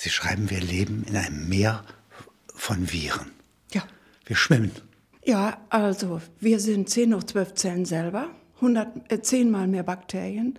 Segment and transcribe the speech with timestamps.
[0.00, 1.82] Sie schreiben, wir leben in einem Meer
[2.54, 3.32] von Viren.
[3.72, 3.82] Ja.
[4.24, 4.70] Wir schwimmen.
[5.24, 8.28] Ja, also wir sind 10 hoch 12 Zellen selber,
[8.60, 10.56] 100, äh, 10 mal mehr Bakterien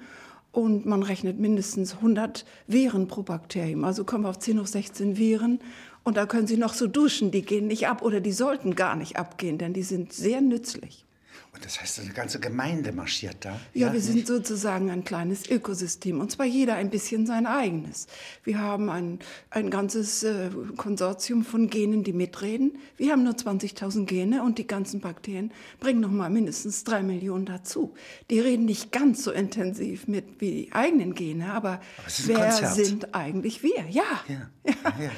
[0.51, 3.85] und man rechnet mindestens 100 Viren pro Bakterium.
[3.85, 5.61] Also kommen wir auf 10 hoch 16 Viren
[6.03, 8.97] und da können Sie noch so duschen, die gehen nicht ab oder die sollten gar
[8.97, 11.05] nicht abgehen, denn die sind sehr nützlich.
[11.53, 13.59] Und das heißt, eine ganze Gemeinde marschiert da.
[13.73, 18.07] Ja, ja wir sind sozusagen ein kleines Ökosystem und zwar jeder ein bisschen sein eigenes.
[18.43, 22.77] Wir haben ein, ein ganzes äh, Konsortium von Genen, die mitreden.
[22.97, 27.45] Wir haben nur 20.000 Gene und die ganzen Bakterien bringen noch mal mindestens drei Millionen
[27.45, 27.93] dazu.
[28.29, 31.81] Die reden nicht ganz so intensiv mit wie die eigenen Gene, aber, aber
[32.25, 32.75] wer Konzert.
[32.75, 33.85] sind eigentlich wir?
[33.89, 34.03] Ja.
[34.27, 34.49] ja.
[34.65, 34.73] ja.
[35.03, 35.11] ja.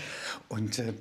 [0.48, 0.94] Und äh,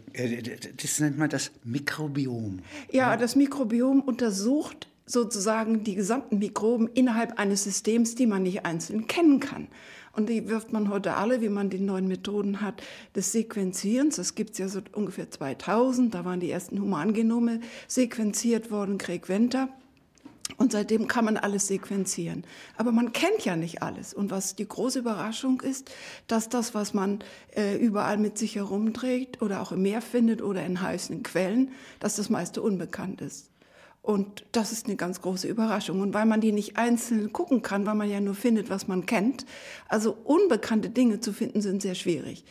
[0.76, 2.60] das nennt man das Mikrobiom.
[2.92, 9.06] Ja, das Mikrobiom untersucht sozusagen die gesamten Mikroben innerhalb eines Systems, die man nicht einzeln
[9.08, 9.66] kennen kann.
[10.12, 12.82] Und die wirft man heute alle, wie man die neuen Methoden hat,
[13.14, 14.16] des Sequenzierens.
[14.16, 16.14] Das gibt es ja so ungefähr 2000.
[16.14, 19.68] Da waren die ersten Humangenome sequenziert worden, Craig Venter.
[20.56, 22.44] Und seitdem kann man alles sequenzieren.
[22.76, 24.12] Aber man kennt ja nicht alles.
[24.12, 25.90] Und was die große Überraschung ist,
[26.26, 27.20] dass das, was man
[27.54, 32.16] äh, überall mit sich herumträgt oder auch im Meer findet oder in heißen Quellen, dass
[32.16, 33.50] das meiste unbekannt ist.
[34.02, 36.00] Und das ist eine ganz große Überraschung.
[36.00, 39.04] Und weil man die nicht einzeln gucken kann, weil man ja nur findet, was man
[39.06, 39.44] kennt,
[39.88, 42.44] also unbekannte Dinge zu finden, sind sehr schwierig.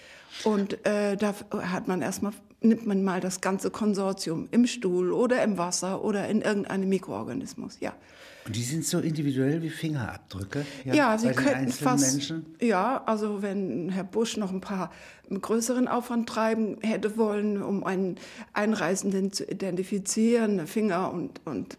[0.43, 5.43] Und äh, da hat man erstmal, nimmt man mal das ganze Konsortium im Stuhl oder
[5.43, 7.93] im Wasser oder in irgendeinem Mikroorganismus, ja.
[8.45, 10.65] Und die sind so individuell wie Fingerabdrücke?
[10.83, 12.13] Ja, ja Sie könnten fast.
[12.13, 12.45] Menschen?
[12.59, 14.91] Ja, also wenn Herr Busch noch ein paar
[15.29, 18.15] größeren Aufwand treiben hätte wollen, um einen
[18.53, 21.77] Einreisenden zu identifizieren, Finger und, und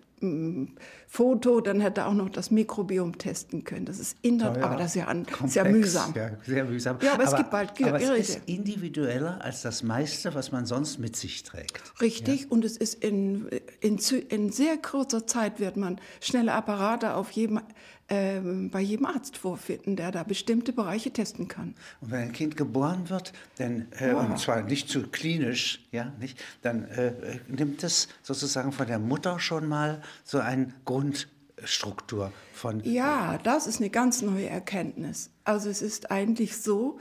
[1.13, 3.85] Foto, dann hätte er auch noch das Mikrobiom testen können.
[3.85, 6.15] Das ist in der, aber das ist ja, an, sehr mühsam.
[6.15, 6.99] Ja, sehr mühsam.
[7.03, 10.67] Ja, aber, aber es gibt bald aber es ist individueller als das meiste, was man
[10.67, 11.83] sonst mit sich trägt.
[12.01, 12.47] Richtig, ja.
[12.51, 13.49] und es ist in,
[13.81, 17.61] in, in sehr kurzer Zeit wird man schnelle Apparate auf jedem
[18.11, 21.77] äh, bei jedem Arzt vorfinden, der da bestimmte Bereiche testen kann.
[22.01, 24.29] Und wenn ein Kind geboren wird, dann, äh, wow.
[24.29, 27.13] und zwar nicht zu klinisch, ja, nicht, dann äh,
[27.47, 32.83] nimmt es sozusagen von der Mutter schon mal so eine Grundstruktur von.
[32.85, 35.31] Ja, das ist eine ganz neue Erkenntnis.
[35.45, 36.99] Also es ist eigentlich so,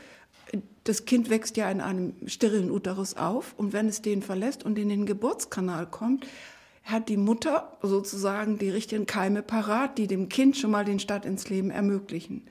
[0.84, 4.78] das Kind wächst ja in einem sterilen Uterus auf und wenn es den verlässt und
[4.80, 6.26] in den Geburtskanal kommt,
[6.84, 11.26] hat die Mutter sozusagen die richtigen Keime parat, die dem Kind schon mal den Start
[11.26, 12.48] ins Leben ermöglichen.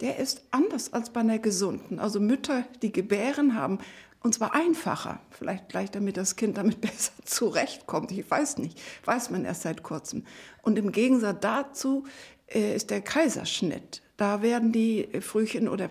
[0.00, 1.98] Der ist anders als bei einer gesunden.
[1.98, 3.78] Also Mütter, die gebären, haben
[4.20, 8.10] und zwar einfacher, vielleicht gleich damit das Kind damit besser zurechtkommt.
[8.12, 10.24] Ich weiß nicht, weiß man erst seit kurzem.
[10.62, 12.04] Und im Gegensatz dazu
[12.48, 14.02] äh, ist der Kaiserschnitt.
[14.16, 15.90] Da werden die Frühchen oder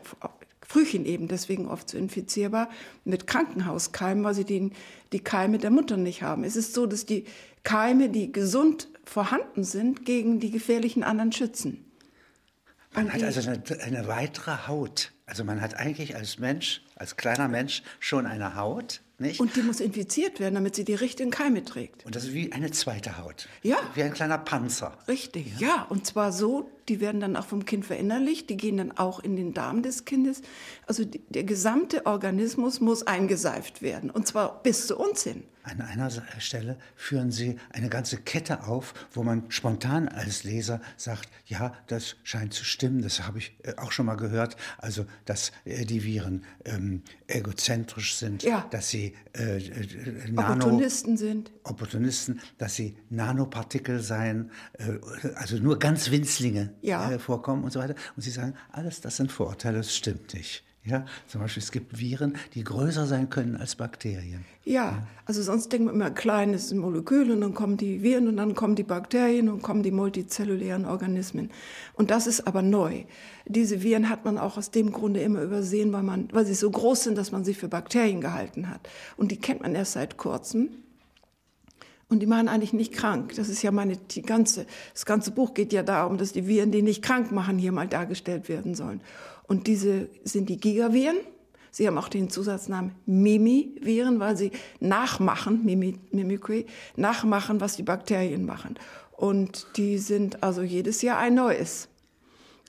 [0.62, 2.69] Frühchen eben deswegen oft so infizierbar
[3.06, 4.72] mit Krankenhauskeimen, weil sie die,
[5.13, 6.44] die Keime der Mutter nicht haben.
[6.44, 7.24] Es ist so, dass die
[7.63, 11.87] Keime, die gesund vorhanden sind, gegen die gefährlichen anderen schützen.
[12.97, 15.12] Man hat also eine, eine, weitere Haut.
[15.25, 19.40] Also man hat eigentlich als Mensch, als kleiner Mensch schon eine Haut, nicht?
[19.40, 22.06] Und die muss infiziert werden, damit sie die richtigen Keime trägt.
[22.06, 23.47] Und das ist wie eine zweite Haut.
[23.63, 23.78] Ja.
[23.96, 24.96] Wie ein kleiner Panzer.
[25.07, 25.68] Richtig, ja.
[25.68, 25.88] ja.
[25.90, 29.36] Und zwar so, die werden dann auch vom Kind verinnerlicht, die gehen dann auch in
[29.36, 30.44] den Darm des Kindes.
[30.86, 34.12] Also die, der gesamte Organismus muss eingeseift werden.
[34.12, 35.44] Und zwar bis zu uns hin.
[35.68, 41.30] An einer Stelle führen Sie eine ganze Kette auf, wo man spontan als Leser sagt,
[41.46, 44.56] ja, das scheint zu stimmen, das habe ich äh, auch schon mal gehört.
[44.78, 48.66] Also, dass äh, die Viren ähm, egozentrisch sind, ja.
[48.72, 51.52] dass sie äh, äh, Nano, Opportunisten sind.
[51.64, 55.00] Opportunisten, dass sie Nanopartikel seien, äh,
[55.36, 57.12] also nur ganz Winzlinge ja.
[57.12, 57.96] äh, vorkommen und so weiter.
[58.16, 60.64] Und Sie sagen, alles das sind Vorurteile, das stimmt nicht.
[60.88, 64.46] Ja, zum Beispiel, es gibt Viren, die größer sein können als Bakterien.
[64.64, 65.08] Ja, ja.
[65.25, 68.38] also sonst denkt man immer, klein ist ein Molekül und dann kommen die Viren und
[68.38, 71.52] dann kommen die Bakterien und kommen die multizellulären Organismen.
[71.94, 73.03] Und das ist aber neu.
[73.46, 76.72] Diese Viren hat man auch aus dem Grunde immer übersehen, weil, man, weil sie so
[76.72, 78.88] groß sind, dass man sie für Bakterien gehalten hat.
[79.18, 80.69] Und die kennt man erst seit kurzem.
[82.10, 83.34] Und die machen eigentlich nicht krank.
[83.36, 86.72] Das ist ja meine, die ganze, das ganze Buch geht ja darum, dass die Viren,
[86.72, 89.01] die nicht krank machen, hier mal dargestellt werden sollen.
[89.48, 91.18] Und diese sind die Gigaviren.
[91.72, 96.66] Sie haben auch den Zusatznamen Mimiviren, weil sie nachmachen, Mimicry,
[96.96, 98.76] nachmachen, was die Bakterien machen.
[99.12, 101.88] Und die sind also jedes Jahr ein neues.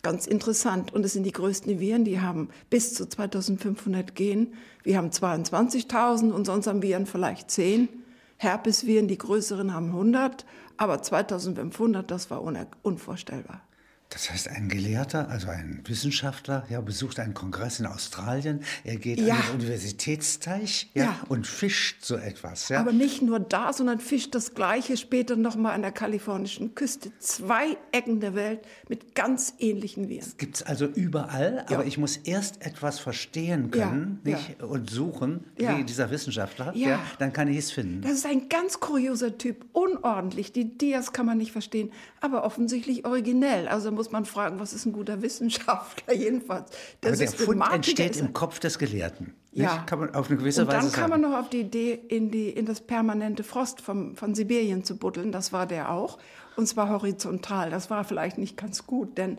[0.02, 0.94] Ganz interessant.
[0.94, 4.54] Und es sind die größten Viren, die haben bis zu 2500 Gen.
[4.84, 7.88] Wir haben 22.000 und sonst haben Viren vielleicht 10.
[8.36, 10.46] Herpesviren, die größeren haben 100,
[10.76, 12.42] aber 2500, das war
[12.82, 13.62] unvorstellbar.
[14.10, 18.60] Das heißt, ein Gelehrter, also ein Wissenschaftler, ja, besucht einen Kongress in Australien.
[18.82, 19.34] Er geht Ja.
[19.34, 21.16] an den Universitätsteich ja, Ja.
[21.28, 22.70] und fischt so etwas.
[22.70, 22.80] Ja.
[22.80, 27.12] Aber nicht nur da, sondern fischt das Gleiche später nochmal an der kalifornischen Küste.
[27.18, 30.32] Zwei Ecken der Welt mit ganz ähnlichen Viren.
[30.38, 34.62] Gibt es also überall, aber ich muss erst etwas verstehen können nicht?
[34.62, 36.98] und suchen, wie dieser Wissenschaftler, ja.
[37.18, 38.00] dann kann ich es finden.
[38.00, 40.52] Das ist ein ganz kurioser Typ, unordentlich.
[40.52, 43.68] Die Dias kann man nicht verstehen, aber offensichtlich originell.
[43.68, 46.70] Also muss man fragen, was ist ein guter Wissenschaftler jedenfalls?
[47.04, 48.32] aber der Fund entsteht im.
[48.32, 49.34] Kopf des Gelehrten.
[49.50, 49.74] Ja.
[49.74, 49.86] Nicht?
[49.88, 51.20] Kann man auf eine gewisse Und dann Weise kam sagen.
[51.20, 54.96] man noch auf die Idee, in, die, in das permanente Frost vom, von Sibirien zu
[54.96, 55.32] buddeln.
[55.32, 56.18] Das war der auch.
[56.56, 57.70] Und zwar horizontal.
[57.70, 59.38] Das war vielleicht nicht ganz gut, denn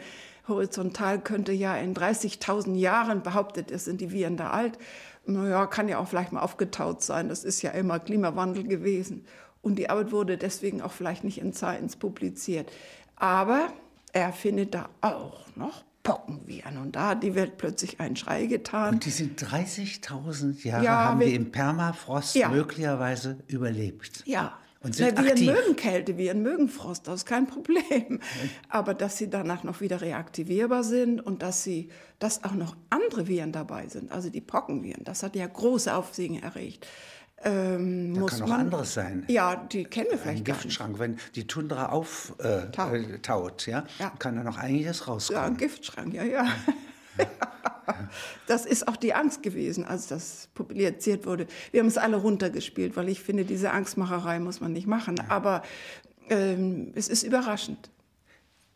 [0.49, 4.77] horizontal könnte ja in 30.000 Jahren, behauptet es, sind die Viren da alt.
[5.25, 7.29] Naja, kann ja auch vielleicht mal aufgetaut sein.
[7.29, 9.25] Das ist ja immer Klimawandel gewesen.
[9.61, 12.69] Und die Arbeit wurde deswegen auch vielleicht nicht in Science publiziert.
[13.15, 13.71] Aber
[14.13, 16.77] er findet da auch noch Pockenviren.
[16.77, 18.95] Und da hat die Welt plötzlich einen Schrei getan.
[18.95, 22.49] Und die sind 30.000 Jahre, Ja, haben wir- die im Permafrost Ja.
[22.49, 24.23] möglicherweise überlebt.
[24.25, 24.57] Ja.
[24.81, 25.51] Und sind Na, Viren aktiv.
[25.51, 28.21] mögen Kälte, Viren mögen Frost, das ist kein Problem.
[28.69, 31.89] Aber dass sie danach noch wieder reaktivierbar sind und dass sie,
[32.19, 36.41] dass auch noch andere Viren dabei sind, also die Pockenviren, das hat ja große Aufsehen
[36.41, 36.87] erregt.
[37.43, 39.23] Ähm, Da kann auch man, anderes sein.
[39.29, 40.63] Ja, die kennen wir Ein vielleicht gar nicht.
[40.63, 44.09] Giftschrank, wenn die Tundra auftaut, äh, äh, ja, Ja.
[44.19, 45.43] kann da noch einiges Ja, rauskommen.
[45.43, 46.45] ein Giftschrank, ja, ja.
[48.47, 51.47] Das ist auch die Angst gewesen, als das publiziert wurde.
[51.71, 55.19] Wir haben es alle runtergespielt, weil ich finde, diese Angstmacherei muss man nicht machen.
[55.29, 55.63] Aber
[56.29, 57.89] ähm, es ist überraschend.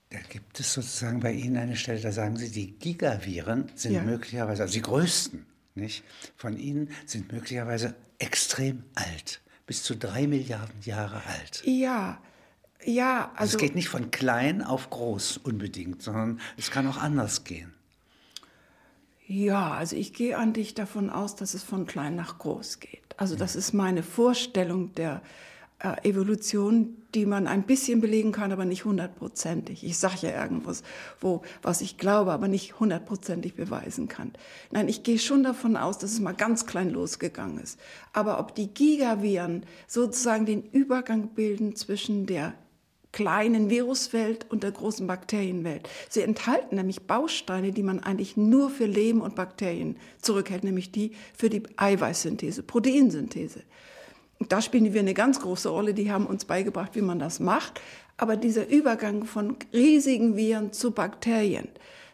[0.10, 4.04] Da gibt es sozusagen bei Ihnen eine Stelle, da sagen Sie, die Gigaviren sind Ja.
[4.04, 6.04] möglicherweise, also die größten nicht,
[6.36, 11.64] von Ihnen sind möglicherweise extrem alt, bis zu drei Milliarden Jahre alt.
[11.66, 12.22] Ja,
[12.86, 16.98] ja, Also also es geht nicht von klein auf groß unbedingt, sondern es kann auch
[16.98, 17.74] anders gehen.
[19.26, 23.02] ja, also ich gehe an dich davon aus, dass es von klein nach groß geht.
[23.18, 25.53] Also das ist meine Vorstellung der äh,
[26.04, 29.84] Evolution, die man ein bisschen belegen kann, aber nicht hundertprozentig.
[29.84, 30.82] Ich sage ja irgendwas,
[31.20, 34.32] wo, was ich glaube, aber nicht hundertprozentig beweisen kann.
[34.72, 37.80] Nein, ich gehe schon davon aus, dass es mal ganz klein losgegangen ist.
[38.14, 42.54] Aber ob die Gigaviren sozusagen den Übergang bilden zwischen der
[43.12, 45.88] kleinen Viruswelt und der großen Bakterienwelt.
[46.10, 51.12] Sie enthalten nämlich Bausteine, die man eigentlich nur für Leben und Bakterien zurückhält, nämlich die
[51.38, 53.64] für die Eiweißsynthese, Proteinsynthese.
[54.44, 55.94] Und da spielen wir eine ganz große Rolle.
[55.94, 57.80] Die haben uns beigebracht, wie man das macht.
[58.18, 61.70] Aber dieser Übergang von riesigen Viren zu Bakterien,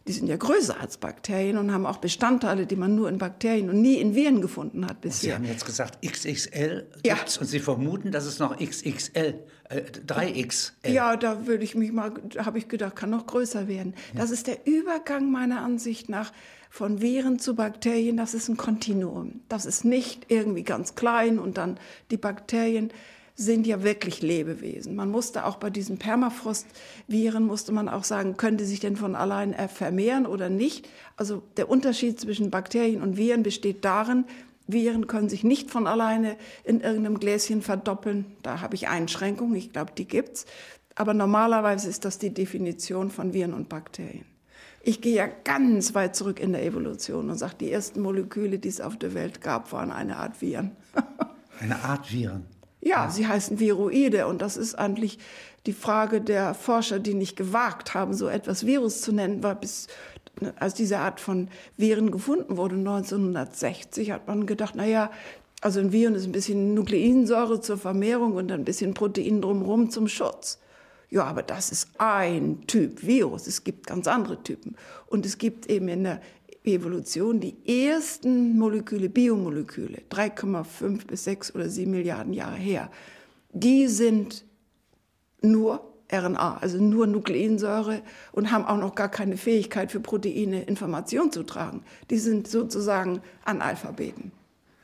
[0.08, 3.68] die sind ja größer als Bakterien und haben auch Bestandteile, die man nur in Bakterien
[3.72, 5.36] und nie in Viren gefunden hat Sie bisher.
[5.36, 7.16] haben jetzt gesagt, XXL Ja.
[7.16, 9.34] gibt's und Sie vermuten, dass es noch XXL,
[9.70, 10.92] äh, 3XL.
[10.92, 13.96] Ja, da würde ich mich mal, da habe ich gedacht, kann noch größer werden.
[14.16, 16.32] Das ist der Übergang meiner Ansicht nach
[16.70, 18.18] von Viren zu Bakterien.
[18.18, 19.42] Das ist ein Kontinuum.
[19.50, 21.80] Das ist nicht irgendwie ganz klein und dann
[22.12, 22.92] die Bakterien
[23.36, 24.96] sind ja wirklich Lebewesen.
[24.96, 29.16] Man musste auch bei diesen Permafrost-Viren, musste man auch sagen, können die sich denn von
[29.16, 30.90] allein vermehren oder nicht?
[31.16, 34.26] Also der Unterschied zwischen Bakterien und Viren besteht darin,
[34.68, 38.26] Viren können sich nicht von alleine in irgendeinem Gläschen verdoppeln.
[38.44, 40.46] Da habe ich Einschränkungen, ich glaube, die gibt's.
[40.96, 44.26] Aber normalerweise ist das die Definition von Viren und Bakterien.
[44.82, 48.70] Ich gehe ja ganz weit zurück in der Evolution und sage, die ersten Moleküle, die
[48.70, 50.72] es auf der Welt gab, waren eine Art Viren.
[51.62, 52.46] Eine Art Viren.
[52.80, 55.20] Ja, sie heißen Viroide und das ist eigentlich
[55.66, 59.88] die Frage der Forscher, die nicht gewagt haben, so etwas Virus zu nennen, war bis
[60.58, 65.12] als diese Art von Viren gefunden wurde 1960 hat man gedacht, na ja,
[65.62, 70.08] also ein Viren ist ein bisschen Nukleinsäure zur Vermehrung und ein bisschen Protein drumherum zum
[70.08, 70.60] Schutz.
[71.10, 73.48] Ja, aber das ist ein Typ Virus.
[73.48, 74.76] Es gibt ganz andere Typen.
[75.08, 76.22] Und es gibt eben in der
[76.64, 82.92] Evolution die ersten Moleküle, Biomoleküle, 3,5 bis 6 oder 7 Milliarden Jahre her.
[83.52, 84.46] Die sind
[85.42, 88.02] nur RNA, also nur Nukleinsäure
[88.32, 91.84] und haben auch noch gar keine Fähigkeit für Proteine Information zu tragen.
[92.10, 94.32] Die sind sozusagen Analphabeten.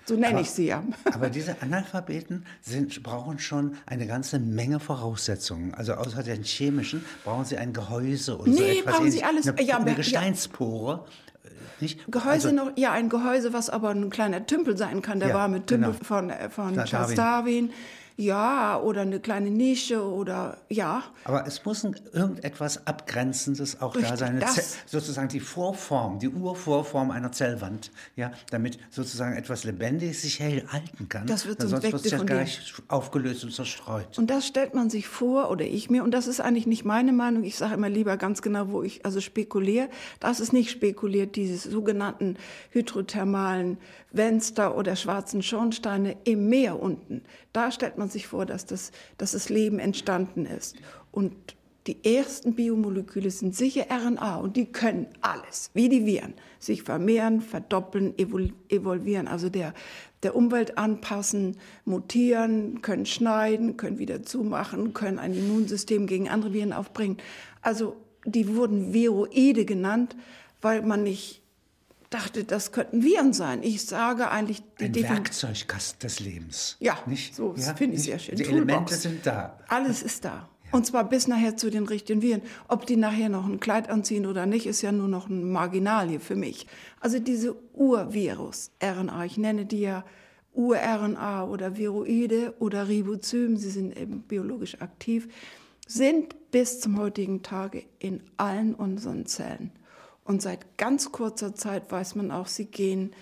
[0.08, 0.84] So nenne ich sie ja.
[1.14, 5.74] Aber diese Analphabeten sind, brauchen schon eine ganze Menge Voraussetzungen.
[5.74, 8.94] Also außer den chemischen brauchen sie ein Gehäuse und so Nee, etwas.
[8.96, 9.48] brauchen sie alles.
[9.48, 9.96] Eine, Ja, eine ja.
[9.96, 11.06] Gesteinspore.
[11.44, 11.50] äh,
[11.82, 12.00] Nicht?
[12.12, 15.20] Gehäuse Also, noch, ja, ein Gehäuse, was aber ein kleiner Tümpel sein kann.
[15.20, 16.04] Der Ja, warme Tümpel genau.
[16.06, 17.16] von, äh, von Charles Darwin.
[17.16, 17.70] Darwin.
[18.18, 21.04] Ja, oder eine kleine Nische oder ja.
[21.26, 24.44] Aber es muss ein, irgendetwas Abgrenzendes auch Richtig, da sein.
[24.86, 31.10] Sozusagen die Vorform, die Urvorform einer Zellwand, ja, damit sozusagen etwas Lebendiges sich hell halten
[31.10, 31.28] kann.
[31.28, 34.18] Das wird sonst wird es ja gleich aufgelöst und zerstreut.
[34.18, 37.12] Und das stellt man sich vor, oder ich mir, und das ist eigentlich nicht meine
[37.12, 39.90] Meinung, ich sage immer lieber ganz genau, wo ich also spekuliere.
[40.22, 42.38] Das ist nicht spekuliert, diese sogenannten
[42.70, 43.78] hydrothermalen
[44.14, 47.24] Fenster oder schwarzen Schornsteine im Meer unten.
[47.52, 50.78] Da stellt man sich vor, dass das, dass das Leben entstanden ist.
[51.12, 51.56] Und
[51.88, 57.42] die ersten Biomoleküle sind sicher RNA und die können alles, wie die Viren, sich vermehren,
[57.42, 59.76] verdoppeln, evol evolvieren, also der,
[60.24, 66.74] der Umwelt anpassen, mutieren, können schneiden, können wieder zumachen, können ein Immunsystem gegen andere Viren
[66.74, 67.18] aufbringen.
[67.62, 70.16] Also die wurden Viroide genannt,
[70.62, 71.44] weil man nicht
[72.16, 73.62] dachte, das könnten Viren sein.
[73.64, 76.78] Ich sage eigentlich die Ein Defin- Werkzeugkasten des Lebens.
[76.80, 77.36] ja, nicht?
[77.36, 78.36] so Ja, finde ich sehr schön.
[78.36, 78.62] Die Toolbox.
[78.70, 79.58] Elemente sind da.
[79.68, 80.50] Alles ist da.
[80.72, 82.42] Und zwar bis nachher zu den richtigen Viren.
[82.68, 86.20] Ob die nachher noch ein Kleid anziehen oder nicht, ist ja nur noch ein Marginalie
[86.20, 86.68] für mich.
[87.00, 90.04] Also diese Urvirus-RNA, ich nenne die ja
[90.54, 95.28] Ur-RNA oder Viroide oder Ribozym, sie sind eben biologisch aktiv,
[95.88, 99.72] sind bis zum heutigen Tage in allen unseren Zellen.
[100.26, 103.14] Und seit ganz kurzer Zeit weiß man auch, sie gehen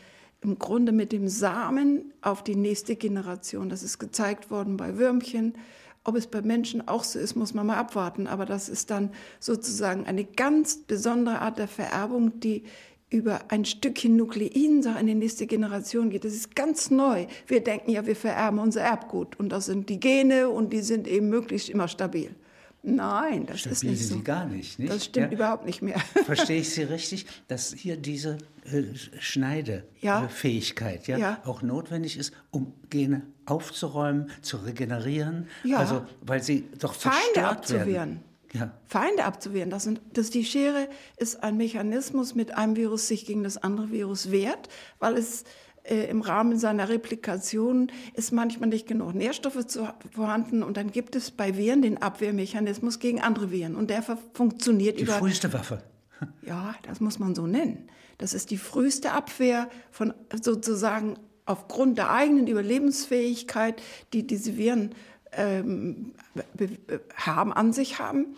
[0.42, 3.70] im Grunde mit dem Samen auf die nächste Generation.
[3.70, 5.54] Das ist gezeigt worden bei Würmchen.
[6.06, 8.26] Ob es bei Menschen auch so ist, muss man mal abwarten.
[8.26, 12.64] Aber das ist dann sozusagen eine ganz besondere Art der Vererbung, die
[13.10, 16.26] über ein Stückchen Nuklein in die nächste Generation geht.
[16.26, 17.28] Das ist ganz neu.
[17.48, 19.40] Wir denken ja, wir vererben unser Erbgut.
[19.40, 22.34] Und das sind die Gene und die sind eben möglichst immer stabil.
[22.86, 24.16] Nein, das ist Stabil nicht sind so.
[24.18, 24.92] sie gar nicht, nicht?
[24.92, 25.38] Das stimmt Ja.
[25.38, 25.98] überhaupt nicht mehr.
[26.25, 28.38] Verstehe ich Sie richtig, dass hier diese
[28.72, 28.82] äh,
[30.02, 30.20] Ja.
[30.24, 31.42] Schneidefähigkeit ja, Ja.
[31.46, 35.48] auch notwendig ist, um Gene aufzuräumen, zu regenerieren?
[35.63, 35.78] Ja.
[35.78, 37.88] Also, weil sie doch Feinde abzuwehren.
[37.94, 38.20] werden.
[38.54, 38.72] Ja.
[38.86, 39.70] Feinde abzuwehren.
[39.70, 40.88] Das sind, das, die Schere
[41.18, 45.44] ist ein Mechanismus, mit einem Virus sich gegen das andere Virus wehrt, weil es
[45.84, 51.16] äh, im Rahmen seiner Replikation ist manchmal nicht genug Nährstoffe zu, vorhanden und dann gibt
[51.16, 55.84] es bei Viren den Abwehrmechanismus gegen andere Viren und der funktioniert Die über früheste Waffe.
[56.46, 57.90] ja, das muss man so nennen.
[58.18, 63.82] Das ist die früheste Abwehr von sozusagen aufgrund der eigenen Überlebensfähigkeit,
[64.13, 64.92] die diese Viren
[65.34, 66.13] ähm,
[66.56, 68.36] be- be- haben, an sich haben,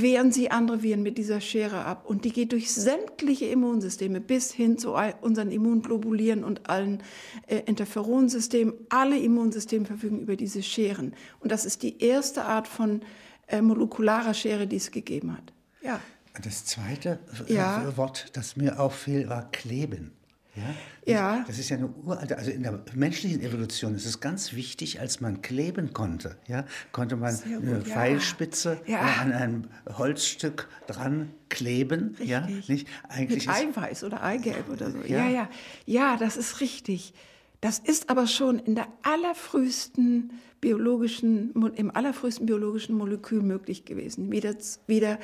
[0.00, 2.04] wehren sie andere Viren mit dieser Schere ab.
[2.06, 7.02] Und die geht durch sämtliche Immunsysteme bis hin zu unseren Immunglobulieren und allen
[7.46, 8.74] äh, Interferonsystemen.
[8.88, 11.14] Alle Immunsysteme verfügen über diese Scheren.
[11.40, 13.02] Und das ist die erste Art von
[13.46, 15.52] äh, molekularer Schere, die es gegeben hat.
[15.82, 16.00] Ja.
[16.42, 17.96] Das zweite äh, Ja.
[17.96, 20.12] Wort, das mir auffiel, war kleben.
[20.58, 21.12] Ja?
[21.12, 21.44] Ja.
[21.46, 25.20] Das ist ja eine uralte, also in der menschlichen Evolution ist es ganz wichtig, als
[25.20, 27.94] man kleben konnte, ja, konnte man Sehr eine gut, ja.
[27.94, 28.98] Pfeilspitze Ja.
[28.98, 29.64] äh, an einem
[29.96, 32.68] Holzstück dran kleben, ja, Richtig.
[32.68, 32.88] nicht?
[33.08, 34.98] Eigentlich Mit Eiweiß oder Eigelb oder so.
[34.98, 35.18] Ja.
[35.18, 35.28] Ja.
[35.28, 35.48] ja,
[35.86, 36.16] ja.
[36.16, 37.14] das ist richtig.
[37.60, 44.54] Das ist aber schon in der allerfrühesten biologischen, im allerfrühesten biologischen Molekül möglich gewesen, wieder,
[44.86, 45.18] wieder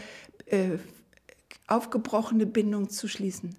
[0.46, 0.78] äh,
[1.66, 3.56] aufgebrochene Bindung zu schließen.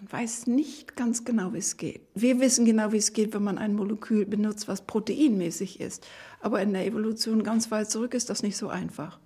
[0.00, 2.02] Man weiß nicht ganz genau, wie es geht.
[2.14, 6.06] Wir wissen genau, wie es geht, wenn man ein Molekül benutzt, was proteinmäßig ist.
[6.40, 9.18] Aber in der Evolution ganz weit zurück ist das nicht so einfach.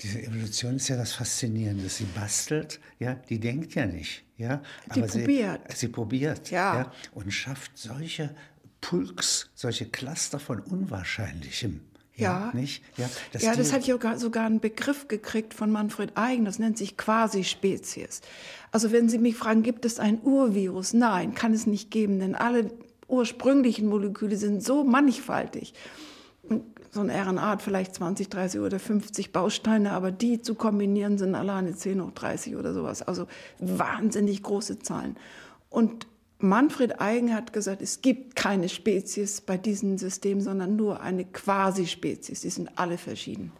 [0.00, 1.88] Diese Evolution ist ja das Faszinierende.
[1.88, 4.62] Sie bastelt, ja, die denkt ja nicht, ja,
[4.94, 5.60] Die aber probiert.
[5.70, 6.90] Sie, sie probiert, Ja.
[7.12, 8.34] und schafft solche
[8.80, 11.82] Pulks, solche Cluster von Unwahrscheinlichem.
[12.16, 12.50] Ja.
[12.52, 12.82] Nicht?
[12.96, 16.44] Ja, dass ja, das die- hat ja sogar, sogar einen Begriff gekriegt von Manfred Eigen,
[16.44, 18.20] das nennt sich Quasi-Spezies.
[18.72, 20.92] Also wenn Sie mich fragen, gibt es ein Urvirus?
[20.92, 22.70] Nein, kann es nicht geben, denn alle
[23.08, 25.72] ursprünglichen Moleküle sind so mannigfaltig.
[26.92, 31.34] So eine RNA hat vielleicht 20, 30 oder 50 Bausteine, aber die zu kombinieren sind
[31.34, 33.02] alleine 10 hoch 30 oder sowas.
[33.02, 33.26] Also
[33.60, 35.16] wahnsinnig große Zahlen.
[35.70, 36.06] Und
[36.42, 42.40] Manfred Eigen hat gesagt, es gibt keine Spezies bei diesem System, sondern nur eine Quasi-Spezies.
[42.40, 43.52] Die sind alle verschieden.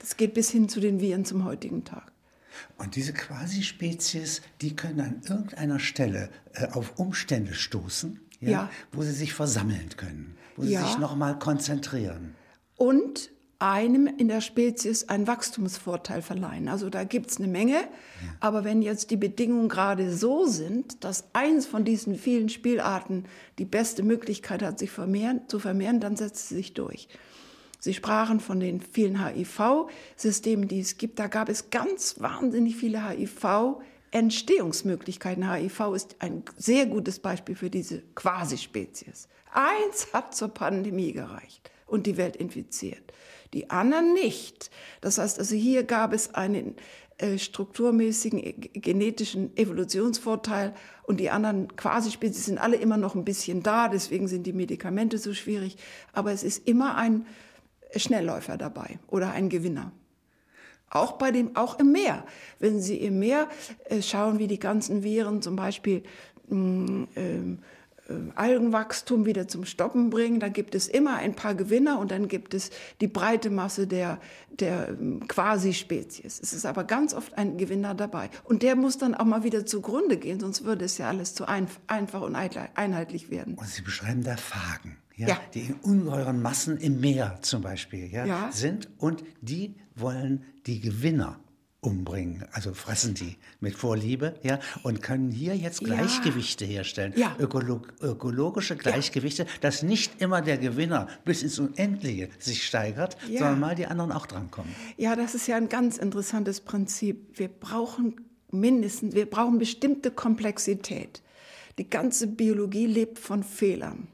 [0.00, 2.12] Das geht bis hin zu den Viren zum heutigen Tag.
[2.76, 8.70] Und diese Quasi-Spezies, die können an irgendeiner Stelle äh, auf Umstände stoßen, ja, Ja.
[8.92, 10.86] wo sie sich versammeln können, wo sie Ja.
[10.86, 12.34] sich nochmal konzentrieren.
[12.76, 13.30] und
[13.60, 16.68] einem in der Spezies einen Wachstumsvorteil verleihen.
[16.68, 17.88] Also da gibt es eine Menge.
[18.38, 23.24] Aber wenn jetzt die Bedingungen gerade so sind, dass eins von diesen vielen Spielarten
[23.58, 27.08] die beste Möglichkeit hat, sich vermehren, zu vermehren, dann setzt sie sich durch.
[27.80, 31.18] Sie sprachen von den vielen HIV-Systemen, die es gibt.
[31.18, 35.52] Da gab es ganz wahnsinnig viele HIV-Entstehungsmöglichkeiten.
[35.52, 39.26] HIV ist ein sehr gutes Beispiel für diese Quasi-Spezies.
[39.52, 41.72] Eins hat zur Pandemie gereicht.
[41.88, 43.12] und die Welt infiziert.
[43.54, 44.70] Die anderen nicht.
[45.00, 46.76] Das heißt also, hier gab es einen
[47.18, 53.62] äh, strukturmäßigen äh, genetischen Evolutionsvorteil und die anderen Quasi-Spezies sind alle immer noch ein bisschen
[53.62, 55.76] da, deswegen sind die Medikamente so schwierig.
[56.12, 57.26] Aber es ist immer ein
[57.96, 59.92] Schnellläufer dabei oder ein Gewinner.
[60.90, 62.24] Auch bei dem, auch im Meer.
[62.58, 63.48] Wenn Sie im Meer
[63.86, 66.02] äh, schauen, wie die ganzen Viren zum Beispiel
[66.48, 67.56] mh, äh,
[68.34, 72.54] Algenwachstum wieder zum Stoppen bringen, dann gibt es immer ein paar Gewinner und dann gibt
[72.54, 74.18] es die breite Masse der,
[74.50, 74.96] der
[75.28, 76.40] Quasi-Spezies.
[76.40, 78.30] Es ist aber ganz oft ein Gewinner dabei.
[78.44, 81.46] Und der muss dann auch mal wieder zugrunde gehen, sonst würde es ja alles zu
[81.46, 83.54] ein, einfach und einheitlich werden.
[83.54, 85.40] Und Sie beschreiben da Phagen ja, ja.
[85.52, 88.52] die in ungeheuren Massen im Meer zum Beispiel ja, ja.
[88.52, 91.40] sind und die wollen die Gewinner
[91.80, 96.72] umbringen, also fressen die mit Vorliebe, ja, und können hier jetzt Gleichgewichte ja.
[96.72, 97.36] herstellen, ja.
[97.38, 99.48] Ökolog ökologische Gleichgewichte, ja.
[99.60, 104.26] dass nicht immer der Gewinner bis ins Unendliche sich steigert, sondern mal die anderen auch
[104.26, 104.74] drankommen.
[104.96, 107.38] Ja, das ist ja ein ganz interessantes Prinzip.
[107.38, 108.16] Wir brauchen
[108.50, 111.22] mindestens, wir brauchen bestimmte Komplexität.
[111.78, 114.08] Die ganze Biologie lebt von Fehlern.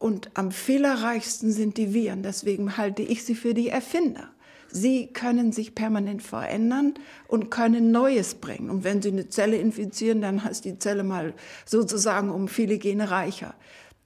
[0.00, 2.22] Und am fehlerreichsten sind die Viren.
[2.22, 4.30] Deswegen halte ich sie für die Erfinder.
[4.72, 6.94] Sie können sich permanent verändern
[7.28, 8.70] und können Neues bringen.
[8.70, 11.34] Und wenn Sie eine Zelle infizieren, dann ist die Zelle mal
[11.66, 13.54] sozusagen um viele Gene reicher.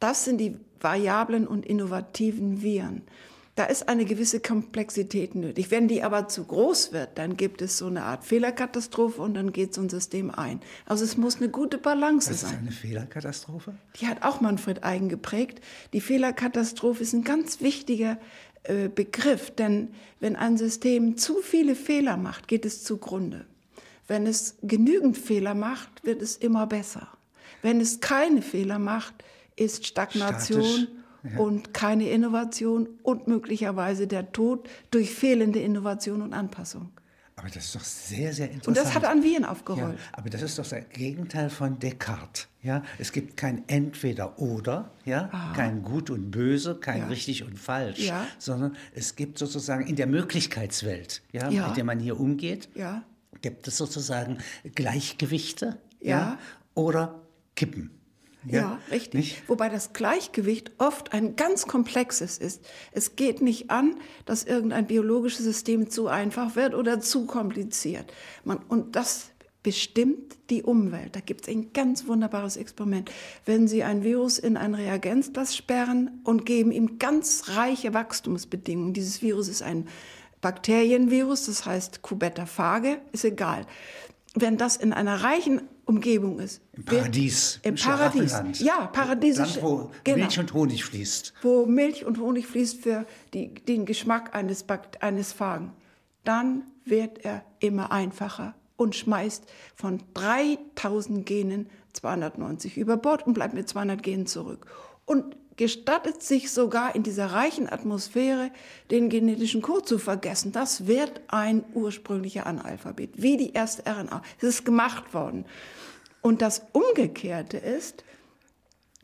[0.01, 3.03] Das sind die variablen und innovativen Viren.
[3.57, 5.71] Da ist eine gewisse Komplexität nötig.
[5.71, 9.53] Wenn die aber zu groß wird, dann gibt es so eine Art Fehlerkatastrophe und dann
[9.53, 10.61] geht so ein System ein.
[10.87, 12.51] Also es muss eine gute Balance Was sein.
[12.51, 13.75] ist eine Fehlerkatastrophe?
[14.01, 15.61] Die hat auch Manfred Eigen geprägt.
[15.93, 18.19] Die Fehlerkatastrophe ist ein ganz wichtiger
[18.65, 19.91] äh, Begriff, denn
[20.21, 23.45] wenn ein System zu viele Fehler macht, geht es zugrunde.
[24.07, 27.09] Wenn es genügend Fehler macht, wird es immer besser.
[27.63, 29.15] Wenn es keine Fehler macht,
[29.57, 30.89] ist Stagnation
[31.23, 31.39] ja.
[31.39, 36.91] und keine Innovation und möglicherweise der Tod durch fehlende Innovation und Anpassung.
[37.37, 38.69] Aber das ist doch sehr, sehr interessant.
[38.69, 39.99] Und das hat an Wien aufgerollt.
[39.99, 42.47] Ja, aber das ist doch das Gegenteil von Descartes.
[42.63, 42.83] Ja?
[42.99, 45.53] Es gibt kein Entweder-Oder, ja?
[45.55, 47.07] kein Gut und Böse, kein ja.
[47.09, 48.27] Richtig und Falsch, ja.
[48.39, 51.67] sondern es gibt sozusagen in der Möglichkeitswelt, ja, ja.
[51.69, 52.69] mit der man hier umgeht,
[53.43, 54.39] gibt es sozusagen
[54.75, 56.39] Gleichgewichte ja.
[56.75, 57.21] oder
[57.57, 57.91] Kippen.
[58.47, 59.15] Ja, ja richtig.
[59.15, 59.49] Nicht?
[59.49, 62.65] Wobei das Gleichgewicht oft ein ganz komplexes ist.
[62.93, 68.13] Es geht nicht an, dass irgendein biologisches System zu einfach wird oder zu kompliziert.
[68.45, 69.31] Man, und das
[69.65, 71.17] bestimmt die Umwelt.
[71.17, 73.11] Da gibt es ein ganz wunderbares Experiment.
[73.47, 79.23] Wenn Sie ein Virus in ein Reagenzglas sperren und geben ihm ganz reiche Wachstumsbedingungen, dieses
[79.23, 79.89] Virus ist ein
[80.43, 83.67] Bakterienvirus, das heißt Cubetta phage, ist egal.
[84.35, 86.63] Wenn das in einer reichen Umgebung ist.
[86.73, 87.61] Im Paradies.
[87.63, 88.61] Im Paradies.
[88.61, 89.57] Ja, paradiesisch.
[89.57, 90.19] Land, wo genau.
[90.19, 91.35] Milch und Honig fließt.
[91.43, 94.65] Wo Milch und Honig fließt für die, den Geschmack eines,
[95.01, 95.73] eines Fagen.
[96.25, 99.45] Dann wird er immer einfacher und schmeißt
[99.75, 104.67] von 3000 Genen 290 über Bord und bleibt mit 200 Genen zurück.
[105.07, 108.51] Und gestattet sich sogar in dieser reichen Atmosphäre
[108.91, 110.53] den genetischen Code zu vergessen.
[110.53, 114.23] Das wird ein ursprünglicher Analphabet, wie die erste RNA.
[114.39, 115.45] Es ist gemacht worden.
[116.23, 118.05] Und das Umgekehrte ist,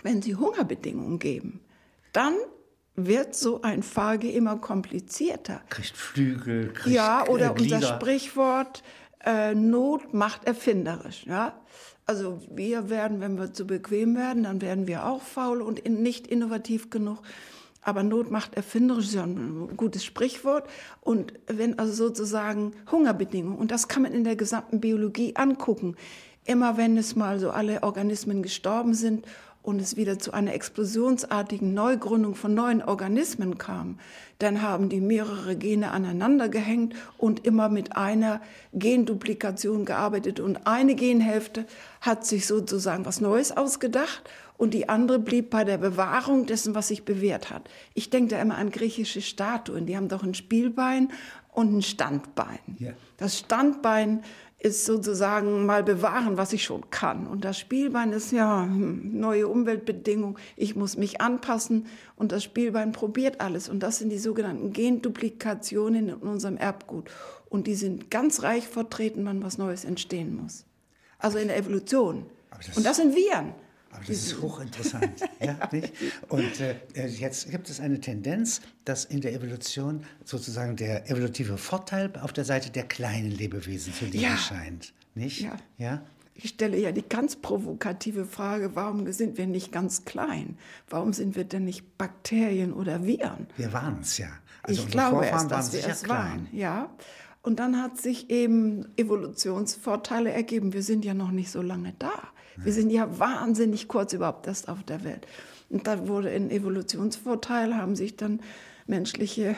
[0.02, 1.60] wenn Sie Hungerbedingungen geben,
[2.12, 2.34] dann
[2.96, 5.62] wird so ein Phage immer komplizierter.
[5.68, 8.82] Kriegt Flügel, kriegt Ja, oder äh, unser Sprichwort,
[9.24, 11.24] äh, Not macht erfinderisch.
[11.26, 11.60] Ja?
[12.10, 16.26] Also wir werden, wenn wir zu bequem werden, dann werden wir auch faul und nicht
[16.26, 17.22] innovativ genug.
[17.82, 20.68] Aber Not macht erfinderisch, ist ja ein gutes Sprichwort.
[21.02, 25.94] Und wenn also sozusagen Hungerbedingungen, und das kann man in der gesamten Biologie angucken,
[26.44, 29.24] immer wenn es mal so alle Organismen gestorben sind
[29.62, 33.98] und es wieder zu einer explosionsartigen Neugründung von neuen Organismen kam,
[34.38, 38.40] dann haben die mehrere Gene aneinander gehängt und immer mit einer
[38.72, 41.66] Genduplikation gearbeitet und eine Genhälfte
[42.00, 46.88] hat sich sozusagen was Neues ausgedacht und die andere blieb bei der Bewahrung dessen, was
[46.88, 47.68] sich bewährt hat.
[47.94, 51.08] Ich denke da immer an griechische Statuen, die haben doch ein Spielbein
[51.52, 52.58] und ein Standbein.
[52.78, 52.92] Ja.
[53.16, 54.22] Das Standbein
[54.60, 57.26] ist sozusagen mal bewahren, was ich schon kann.
[57.26, 60.36] Und das Spielbein ist ja hm, neue Umweltbedingungen.
[60.54, 63.70] Ich muss mich anpassen und das Spielbein probiert alles.
[63.70, 67.10] Und das sind die sogenannten Genduplikationen in unserem Erbgut.
[67.48, 70.66] Und die sind ganz reich vertreten, wann was Neues entstehen muss.
[71.18, 72.26] Also in der Evolution.
[72.50, 73.54] Das und das sind Viren.
[73.90, 75.20] Aber das ist hochinteressant.
[75.40, 75.92] ja, nicht?
[76.28, 76.76] Und äh,
[77.06, 82.44] jetzt gibt es eine Tendenz, dass in der Evolution sozusagen der evolutive Vorteil auf der
[82.44, 84.36] Seite der kleinen Lebewesen zu liegen ja.
[84.36, 84.92] scheint.
[85.14, 85.40] Nicht?
[85.40, 85.56] Ja.
[85.78, 86.02] ja?
[86.34, 90.56] Ich stelle ja die ganz provokative Frage, warum sind wir nicht ganz klein?
[90.88, 93.46] Warum sind wir denn nicht Bakterien oder Viren?
[93.56, 94.28] Wir waren es ja.
[94.62, 96.48] Also ich glaube erst, dass wir es waren.
[96.52, 96.90] Ja.
[97.42, 100.72] Und dann hat sich eben Evolutionsvorteile ergeben.
[100.72, 102.12] Wir sind ja noch nicht so lange da.
[102.56, 105.26] Wir sind ja wahnsinnig kurz überhaupt erst auf der Welt.
[105.70, 108.40] Und da wurde ein Evolutionsvorteil, haben sich dann
[108.86, 109.56] menschliche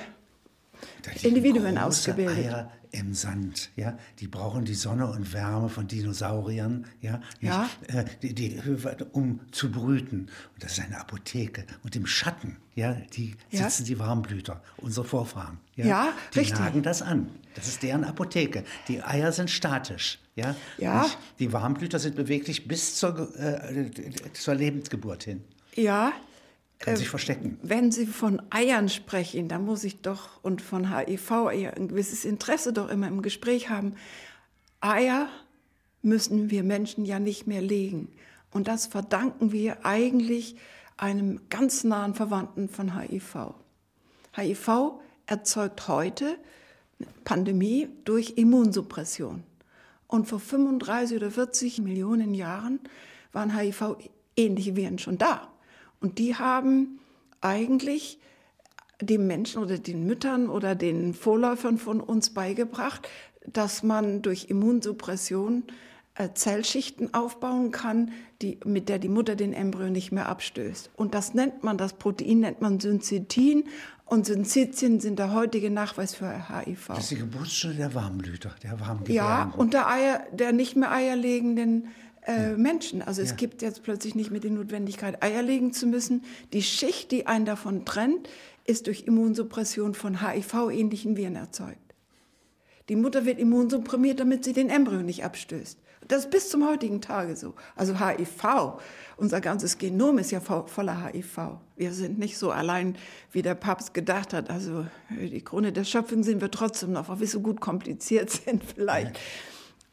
[1.23, 2.47] Individuen ausgebildet.
[2.47, 7.69] Eier im Sand, ja, die brauchen die Sonne und Wärme von Dinosauriern, ja, ja.
[7.89, 8.61] Äh, die, die,
[9.13, 10.29] um zu brüten.
[10.55, 11.65] Und das ist eine Apotheke.
[11.83, 13.65] Und im Schatten, ja, die ja.
[13.65, 15.59] sitzen die Warmblüter, unsere Vorfahren.
[15.75, 16.59] Ja, ja die richtig.
[16.59, 17.31] nagen das an.
[17.55, 18.65] Das ist deren Apotheke.
[18.89, 20.55] Die Eier sind statisch, ja.
[20.77, 21.07] ja.
[21.39, 23.91] Die Warmblüter sind beweglich bis zur, äh,
[24.35, 25.43] zur Lebensgeburt hin.
[25.75, 26.13] Ja,
[26.83, 27.59] kann sich verstecken.
[27.63, 32.73] Wenn Sie von Eiern sprechen, dann muss ich doch und von HIV ein gewisses Interesse
[32.73, 33.95] doch immer im Gespräch haben.
[34.81, 35.29] Eier
[36.03, 38.09] müssen wir Menschen ja nicht mehr legen.
[38.51, 40.57] Und das verdanken wir eigentlich
[40.97, 43.55] einem ganz nahen Verwandten von HIV.
[44.37, 46.37] HIV erzeugt heute
[47.25, 49.45] Pandemie durch Immunsuppression.
[50.07, 52.81] Und vor 35 oder 40 Millionen Jahren
[53.33, 55.52] waren HIV-ähnliche Viren schon da.
[56.03, 56.99] Und die haben
[57.41, 58.19] eigentlich
[59.01, 63.09] den Menschen oder den Müttern oder den Vorläufern von uns beigebracht,
[63.47, 65.65] dass man durch Immunsuppression
[66.15, 68.13] äh, Zellschichten aufbauen kann,
[68.43, 70.91] die, mit der die Mutter den Embryo nicht mehr abstößt.
[70.97, 73.65] Und das nennt man, das Protein nennt man Syncytin.
[74.05, 76.89] Und Syncytien sind der heutige Nachweis für HIV.
[76.89, 79.15] Das ist die Geburtsstunde der Warmblüter, der Warmgebärenden.
[79.15, 81.89] Ja, und der, Eier, der nicht mehr eierlegenden
[82.27, 83.03] äh, Menschen.
[83.03, 83.37] Also es ja.
[83.37, 86.25] gibt jetzt plötzlich nicht mehr die Notwendigkeit, Eier legen zu müssen.
[86.53, 88.29] Die Schicht, die einen davon trennt,
[88.65, 91.79] ist durch Immunsuppression von HIV-ähnlichen Viren erzeugt.
[92.89, 95.79] Die Mutter wird immunsupprimiert, damit sie den Embryo nicht abstößt.
[96.09, 97.55] Das ist bis zum heutigen Tage so.
[97.77, 98.81] Also HIV,
[99.17, 101.59] unser ganzes Genom ist ja voller HIV.
[101.77, 102.97] Wir sind nicht so allein,
[103.31, 104.51] wie der Papst gedacht hat.
[104.51, 108.65] Also die Krone der Schöpfung sind wir trotzdem noch, weil wir so gut kompliziert sind
[108.65, 109.15] vielleicht.
[109.17, 109.23] Ja.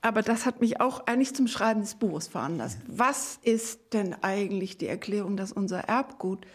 [0.02, 2.80] Aber das hat mich auch eigentlich zum Schreiben des Buches veranlasst.
[2.88, 6.46] Was ist denn eigentlich die Erklärung, dass unser Erbgut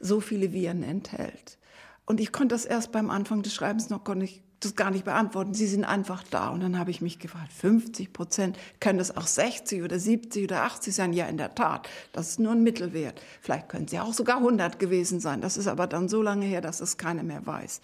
[0.00, 1.58] so viele Viren enthält?
[2.06, 5.04] Und ich konnte das erst beim Anfang des Schreibens noch gar nicht, das gar nicht
[5.04, 5.54] beantworten.
[5.54, 6.48] Sie sind einfach da.
[6.48, 10.64] Und dann habe ich mich gefragt, 50 Prozent, können das auch 60 oder 70 oder
[10.64, 11.12] 80 sein?
[11.12, 11.88] Ja, in der Tat.
[12.12, 13.22] Das ist nur ein Mittelwert.
[13.42, 15.40] Vielleicht können ja auch sogar 100 gewesen sein.
[15.40, 17.80] Das ist aber dann so lange her, dass es keiner mehr weiß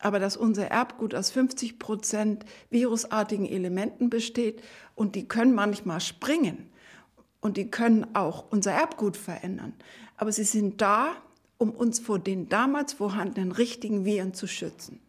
[0.00, 4.62] aber dass unser Erbgut aus 50 Prozent virusartigen Elementen besteht
[4.94, 6.70] und die können manchmal springen
[7.40, 9.74] und die können auch unser Erbgut verändern.
[10.16, 11.16] Aber sie sind da,
[11.58, 15.00] um uns vor den damals vorhandenen richtigen Viren zu schützen.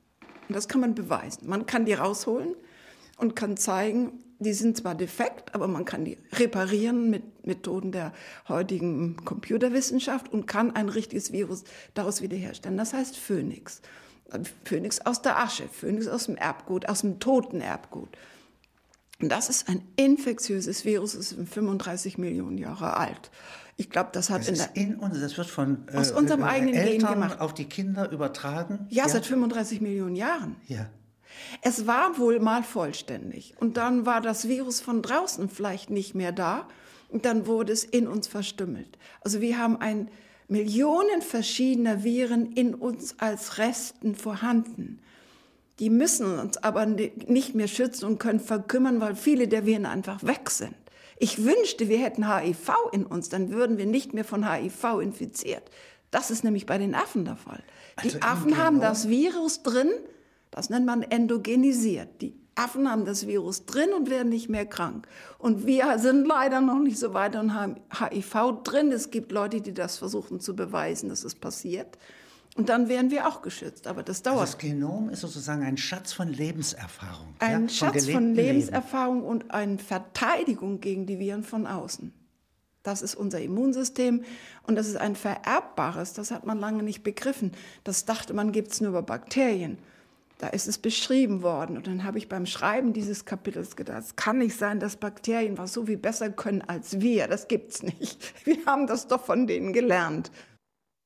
[0.47, 1.47] Und das kann man beweisen.
[1.47, 2.55] Man kann die rausholen
[3.17, 8.13] und kann zeigen, die sind zwar defekt, aber man kann die reparieren mit Methoden der
[8.47, 11.63] heutigen Computerwissenschaft und kann ein richtiges Virus
[11.95, 12.77] daraus wiederherstellen.
[12.77, 13.81] Das heißt Phoenix.
[14.65, 18.09] Phönix aus der Asche, Phönix aus dem Erbgut, aus dem toten Erbgut.
[19.21, 23.31] Und das ist ein infektiöses Virus, ist 35 Millionen Jahre alt.
[23.77, 26.41] Ich glaube, das hat das in, der, in uns, das wird von aus äh, unserem
[26.41, 27.39] äh, eigenen Eltern Gen gemacht.
[27.39, 28.87] auf die Kinder übertragen.
[28.89, 30.55] Ja, ja, seit 35 Millionen Jahren.
[30.67, 30.89] Ja.
[31.61, 36.31] Es war wohl mal vollständig und dann war das Virus von draußen vielleicht nicht mehr
[36.31, 36.67] da
[37.09, 38.97] und dann wurde es in uns verstümmelt.
[39.21, 40.09] Also wir haben ein
[40.47, 44.99] Millionen verschiedener Viren in uns als Resten vorhanden.
[45.79, 50.23] Die müssen uns aber nicht mehr schützen und können verkümmern, weil viele der Viren einfach
[50.23, 50.75] weg sind.
[51.19, 55.63] Ich wünschte, wir hätten HIV in uns, dann würden wir nicht mehr von HIV infiziert.
[56.11, 57.63] Das ist nämlich bei den Affen der Fall.
[58.03, 59.91] Die also Affen haben das Virus drin,
[60.51, 62.21] das nennt man endogenisiert.
[62.21, 65.07] Die Affen haben das Virus drin und werden nicht mehr krank.
[65.37, 68.91] Und wir sind leider noch nicht so weit und haben HIV drin.
[68.91, 71.97] Es gibt Leute, die das versuchen zu beweisen, dass es passiert.
[72.55, 73.85] Und dann wären wir auch geschützt.
[73.85, 74.39] Aber das dauert.
[74.39, 77.35] Also das Genom ist sozusagen ein Schatz von Lebenserfahrung.
[77.39, 79.27] Ein ja, Schatz von, von Lebenserfahrung Leben.
[79.27, 82.11] und eine Verteidigung gegen die Viren von außen.
[82.81, 84.23] Das ist unser Immunsystem
[84.63, 86.13] und das ist ein vererbbares.
[86.13, 87.51] Das hat man lange nicht begriffen.
[87.83, 89.77] Das dachte man, gibt es nur über Bakterien.
[90.37, 91.77] Da ist es beschrieben worden.
[91.77, 95.57] Und dann habe ich beim Schreiben dieses Kapitels gedacht, es kann nicht sein, dass Bakterien
[95.57, 97.27] was so viel besser können als wir.
[97.27, 98.33] Das gibt's nicht.
[98.45, 100.31] Wir haben das doch von denen gelernt.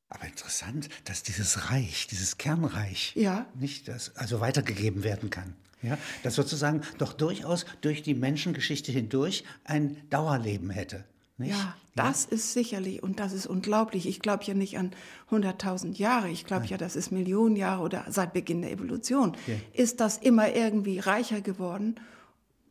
[0.09, 3.45] Aber interessant, dass dieses Reich, dieses Kernreich, ja.
[3.55, 5.55] nicht das, also weitergegeben werden kann.
[5.81, 11.05] Ja, das sozusagen doch durchaus durch die Menschengeschichte hindurch ein Dauerleben hätte.
[11.41, 11.51] Nicht?
[11.51, 12.35] Ja, das ja.
[12.35, 14.07] ist sicherlich und das ist unglaublich.
[14.07, 14.91] Ich glaube ja nicht an
[15.29, 16.29] 100.000 Jahre.
[16.29, 19.35] Ich glaube ja, das ist Millionen Jahre oder seit Beginn der Evolution.
[19.47, 19.55] Ja.
[19.73, 21.95] Ist das immer irgendwie reicher geworden?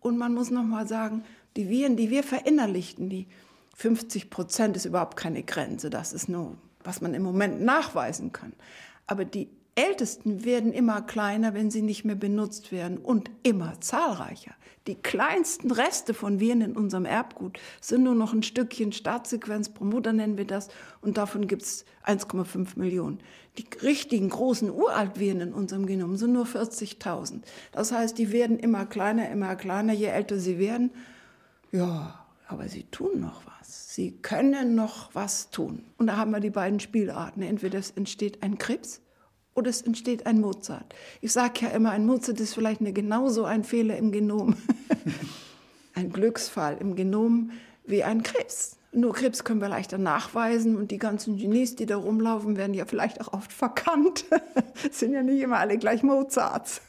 [0.00, 1.24] Und man muss noch mal sagen,
[1.56, 3.26] Die Viren, die wir verinnerlichten, die
[3.76, 5.90] 50 Prozent ist überhaupt keine Grenze.
[5.90, 8.52] Das ist nur, was man im Moment nachweisen kann.
[9.06, 14.52] Aber die ältesten werden immer kleiner, wenn sie nicht mehr benutzt werden und immer zahlreicher.
[14.86, 19.84] Die kleinsten Reste von Viren in unserem Erbgut sind nur noch ein Stückchen Startsequenz pro
[19.84, 20.68] Mutter, nennen wir das,
[21.02, 23.18] und davon gibt es 1,5 Millionen.
[23.58, 27.42] Die richtigen großen Uraltviren in unserem Genom sind nur 40.000.
[27.72, 30.90] Das heißt, die werden immer kleiner, immer kleiner, je älter sie werden.
[31.72, 33.94] Ja, aber sie tun noch was.
[33.94, 35.84] Sie können noch was tun.
[35.98, 37.42] Und da haben wir die beiden Spielarten.
[37.42, 39.02] Entweder es entsteht ein Krebs
[39.54, 40.94] oder es entsteht ein Mozart.
[41.20, 44.56] Ich sage ja immer, ein Mozart ist vielleicht eine, genauso ein Fehler im Genom,
[45.94, 47.50] ein Glücksfall im Genom
[47.84, 48.76] wie ein Krebs.
[48.92, 52.86] Nur Krebs können wir leichter nachweisen und die ganzen Genies, die da rumlaufen, werden ja
[52.86, 54.24] vielleicht auch oft verkannt.
[54.90, 56.80] sind ja nicht immer alle gleich Mozarts.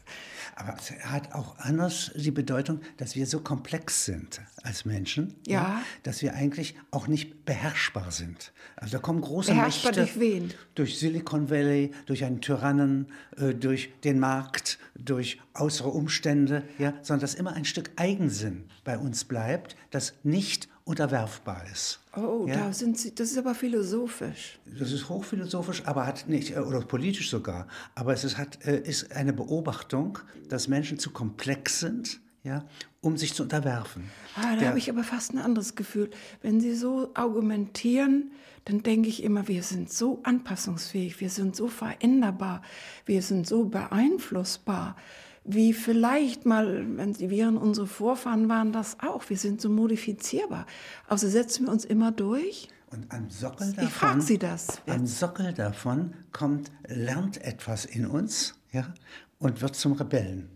[0.62, 5.54] Aber es hat auch anders die Bedeutung, dass wir so komplex sind als Menschen, ja.
[5.54, 8.54] ja dass wir eigentlich auch nicht beherrschbar sind.
[8.76, 10.54] Also da kommen große beherrschbar Mächte durch wen?
[10.76, 17.22] Durch Silicon Valley, durch einen Tyrannen, äh, durch den Markt, durch äußere Umstände, ja, sondern
[17.22, 22.00] dass immer ein Stück Eigensinn bei uns bleibt, das nicht unterwerfbar ist.
[22.16, 22.56] Oh, ja?
[22.56, 24.60] da sind Sie, das ist aber philosophisch.
[24.78, 28.80] Das ist hochphilosophisch, aber hat nicht, äh, oder politisch sogar, aber es ist, hat, äh,
[28.80, 32.66] ist eine Beobachtung, dass Menschen zu komplex sind, ja,
[33.02, 34.10] um sich zu unterwerfen.
[34.36, 36.10] Ah, da habe ich aber fast ein anderes Gefühl.
[36.42, 38.32] Wenn Sie so argumentieren,
[38.66, 42.62] dann denke ich immer, wir sind so anpassungsfähig, wir sind so veränderbar,
[43.06, 44.96] wir sind so beeinflussbar
[45.44, 49.30] wie vielleicht mal, wenn die Viren unsere Vorfahren waren, das auch.
[49.30, 50.66] Wir sind so modifizierbar.
[51.08, 52.70] Also setzen wir uns immer durch.
[52.92, 54.82] Und am Sockel davon, ich frage Sie das.
[54.88, 58.94] Am Sockel davon kommt, lernt etwas in uns, ja,
[59.40, 60.50] und wird zum Rebellen.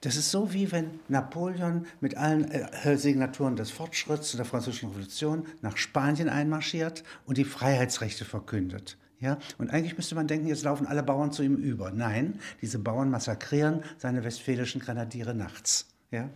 [0.00, 5.46] Das ist so wie wenn Napoleon mit allen äh, Signaturen des Fortschritts der Französischen Revolution
[5.62, 8.98] nach Spanien einmarschiert und die Freiheitsrechte verkündet.
[9.18, 11.90] Ja, und eigentlich müsste man denken, jetzt laufen alle Bauern zu ihm über.
[11.90, 15.86] Nein, diese Bauern massakrieren seine westfälischen Grenadiere nachts.
[16.10, 16.28] Ja?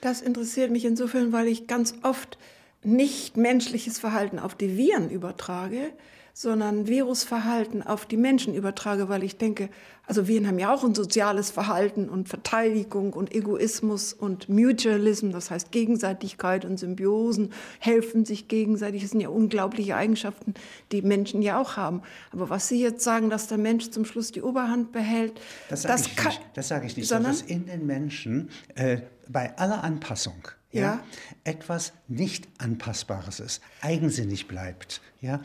[0.00, 2.36] Das interessiert mich insofern, weil ich ganz oft
[2.82, 5.92] nicht menschliches Verhalten auf die Viren übertrage,
[6.38, 9.70] sondern Virusverhalten auf die Menschen übertrage, weil ich denke,
[10.06, 15.50] also Viren haben ja auch ein soziales Verhalten und Verteidigung und Egoismus und Mutualism, das
[15.50, 19.00] heißt Gegenseitigkeit und Symbiosen, helfen sich gegenseitig.
[19.00, 20.52] Das sind ja unglaubliche Eigenschaften,
[20.92, 22.02] die Menschen ja auch haben.
[22.32, 26.02] Aber was Sie jetzt sagen, dass der Mensch zum Schluss die Oberhand behält, das sage
[26.04, 26.40] ich, nicht.
[26.52, 31.04] Das sage ich nicht, sondern dass in den Menschen äh, bei aller Anpassung ja, ja,
[31.44, 35.00] etwas nicht anpassbares ist, eigensinnig bleibt.
[35.20, 35.40] Ja,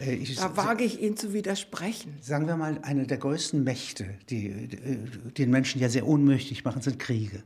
[0.00, 2.16] äh, ich, da wage ich Ihnen zu widersprechen.
[2.20, 4.96] Sagen wir mal, eine der größten Mächte, die, die äh,
[5.38, 7.42] den Menschen ja sehr unmöglich machen, sind Kriege.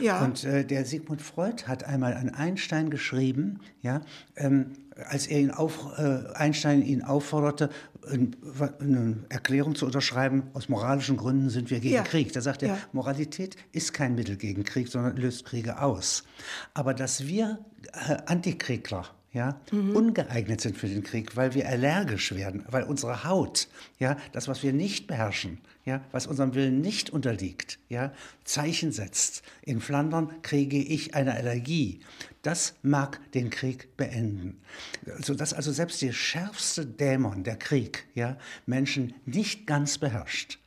[0.00, 0.24] Ja.
[0.24, 4.00] Und äh, der Sigmund Freud hat einmal an Einstein geschrieben, ja,
[4.36, 4.72] ähm,
[5.08, 7.70] als er ihn auf, äh, Einstein ihn aufforderte,
[8.08, 12.02] eine Erklärung zu unterschreiben, aus moralischen Gründen sind wir gegen ja.
[12.02, 12.32] Krieg.
[12.32, 12.78] Da sagt er, ja.
[12.92, 16.24] Moralität ist kein Mittel gegen Krieg, sondern löst Kriege aus.
[16.74, 17.58] Aber dass wir
[17.92, 19.94] äh, Antikriegler ja, mhm.
[19.94, 24.62] ungeeignet sind für den Krieg, weil wir allergisch werden, weil unsere Haut, ja, das, was
[24.62, 28.12] wir nicht beherrschen, ja, was unserem Willen nicht unterliegt, ja,
[28.44, 29.42] Zeichen setzt.
[29.62, 32.00] In Flandern kriege ich eine Allergie.
[32.42, 34.60] Das mag den Krieg beenden.
[35.18, 40.58] Sodass also selbst der schärfste Dämon, der Krieg, ja, Menschen nicht ganz beherrscht.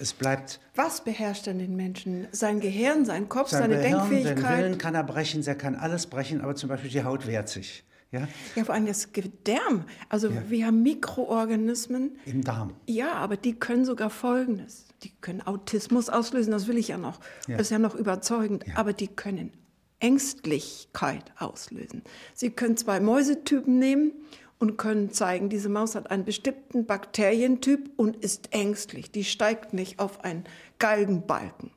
[0.00, 0.60] Es bleibt.
[0.76, 2.28] Was beherrscht denn den Menschen?
[2.30, 4.58] Sein Gehirn, sein Kopf, sein seine Gehirn, Denkfähigkeit?
[4.58, 7.48] Den Willen kann er brechen, er kann alles brechen, aber zum Beispiel die Haut wehrt
[7.48, 7.84] sich.
[8.10, 9.84] Ja, ja vor allem das Gedärm.
[10.08, 10.42] Also ja.
[10.48, 12.18] wir haben Mikroorganismen.
[12.24, 12.74] Im Darm.
[12.86, 14.86] Ja, aber die können sogar Folgendes.
[15.02, 17.20] Die können Autismus auslösen, das will ich ja noch.
[17.46, 17.56] Ja.
[17.56, 18.66] Das ist ja noch überzeugend.
[18.66, 18.76] Ja.
[18.76, 19.52] Aber die können
[20.00, 22.02] Ängstlichkeit auslösen.
[22.34, 24.12] Sie können zwei Mäusetypen nehmen
[24.58, 29.10] und können zeigen, diese Maus hat einen bestimmten Bakterientyp und ist ängstlich.
[29.10, 30.44] Die steigt nicht auf einen
[30.78, 31.70] Galgenbalken.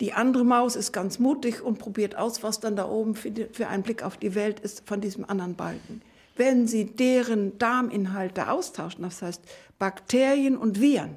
[0.00, 3.46] Die andere Maus ist ganz mutig und probiert aus, was dann da oben für, die,
[3.50, 6.02] für einen Blick auf die Welt ist von diesem anderen Balken.
[6.36, 9.40] Wenn Sie deren Darminhalte austauschen, das heißt
[9.78, 11.16] Bakterien und Viren,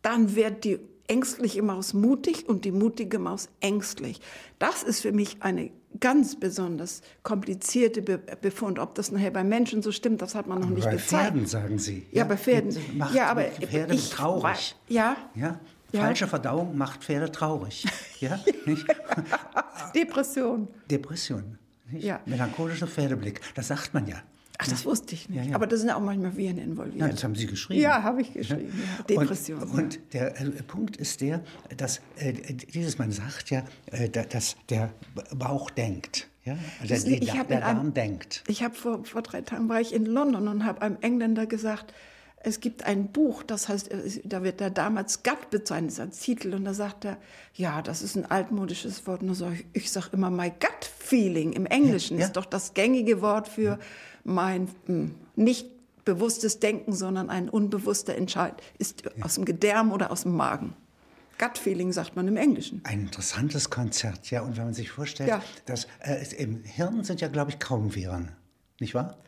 [0.00, 4.20] dann wird die ängstliche Maus mutig und die mutige Maus ängstlich.
[4.58, 8.78] Das ist für mich eine ganz besonders komplizierte Be Befund.
[8.78, 11.10] Ob das nachher bei Menschen so stimmt, das hat man noch aber nicht bei gezeigt.
[11.10, 12.06] Pferden, sagen Sie.
[12.12, 12.76] Ja, ja bei Pferden.
[12.96, 14.76] Macht ja, aber Pferde ich, traurig.
[14.88, 15.16] Ja.
[15.34, 15.58] ja.
[15.92, 16.00] Ja.
[16.02, 17.84] Falsche Verdauung macht Pferde traurig.
[18.20, 18.38] Ja?
[19.94, 20.68] Depression.
[20.90, 21.58] Depression.
[21.92, 22.20] Ja.
[22.26, 23.40] Melancholischer Pferdeblick.
[23.54, 24.16] Das sagt man ja.
[24.58, 25.38] Ach, das wusste ich nicht.
[25.38, 25.54] Ja, ja.
[25.54, 26.98] Aber da sind auch manchmal Viren involviert.
[26.98, 27.80] Nein, das haben Sie geschrieben.
[27.80, 28.70] Ja, habe ich geschrieben.
[28.98, 29.02] Ja.
[29.04, 29.62] Depression.
[29.62, 31.42] Und, und der äh, Punkt ist der,
[31.78, 34.90] dass äh, dieses, man sagt ja, äh, da- dass der
[35.34, 36.28] Bauch denkt.
[36.44, 36.58] Ja?
[36.82, 38.44] Also Das- der, ich der, der in einem- Darm denkt.
[38.48, 41.94] Ich habe vor, vor drei Tagen war ich in London und habe einem Engländer gesagt,
[42.42, 46.54] es gibt ein Buch, das heißt, äh, da wird der damals Gut bezeichnet als Titel
[46.54, 47.18] und da sagt er,
[47.54, 49.22] ja, das ist ein altmodisches Wort.
[49.22, 52.26] Und sag ich, ich sage immer, my gut feeling im Englischen Ja, ja.
[52.26, 53.78] ist doch das gängige Wort für
[54.24, 55.68] mein mh, nicht
[56.04, 58.54] bewusstes Denken, sondern ein unbewusster Entscheid.
[58.78, 60.74] Ist aus dem Gedärm oder aus dem Magen.
[61.38, 62.80] Gut feeling sagt man im Englischen.
[62.84, 64.42] Ein interessantes Konzert, ja.
[64.42, 65.42] Und wenn man sich vorstellt, Ja.
[65.66, 68.32] dass äh, im Hirn sind ja, glaube ich, kaum Viren,
[68.78, 69.18] nicht wahr?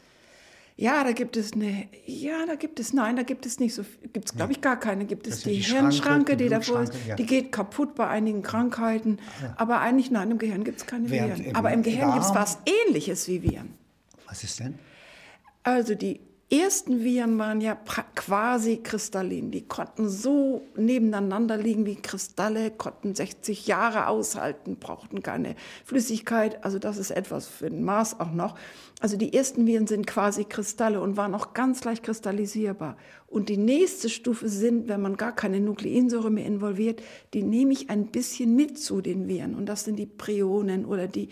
[0.77, 3.85] Ja, da gibt es eine, ja, da gibt es, nein, da gibt es nicht so,
[4.13, 6.83] gibt es glaube ich gar keine, gibt es die, die Schranke, Hirnschranke, die die davor
[6.83, 7.15] ist, ja.
[7.15, 9.19] die geht kaputt bei einigen Krankheiten,
[9.57, 11.51] aber eigentlich, nein, im Gehirn gibt es keine Während Viren.
[11.51, 13.75] im Aber im Gehirn gibt es was Ähnliches wie Viren.
[14.27, 14.79] Was ist denn?
[15.63, 16.21] Also die
[16.53, 17.75] ersten Viren waren ja
[18.15, 19.51] quasi kristallin.
[19.51, 26.63] Die konnten so nebeneinander liegen wie Kristalle, konnten 60 Jahre aushalten, brauchten keine Flüssigkeit.
[26.63, 28.55] Also das ist etwas für den Mars auch noch.
[29.01, 32.99] Also die ersten Viren sind quasi Kristalle und waren auch ganz leicht kristallisierbar.
[33.27, 37.89] Und die nächste Stufe sind, wenn man gar keine Nukleinsäure mehr involviert, die nehme ich
[37.89, 39.55] ein bisschen mit zu den Viren.
[39.55, 41.31] Und das sind die Prionen oder die,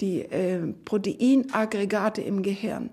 [0.00, 2.90] die äh, Proteinaggregate im Gehirn.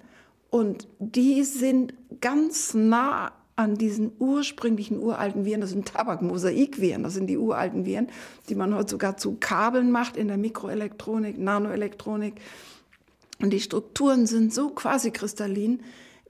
[0.50, 5.62] Und die sind ganz nah an diesen ursprünglichen uralten Viren.
[5.62, 7.04] Das sind Tabakmosaikviren.
[7.04, 8.08] Das sind die uralten Viren,
[8.48, 12.36] die man heute sogar zu Kabeln macht in der Mikroelektronik, Nanoelektronik.
[13.42, 15.82] Und die Strukturen sind so quasi kristallin,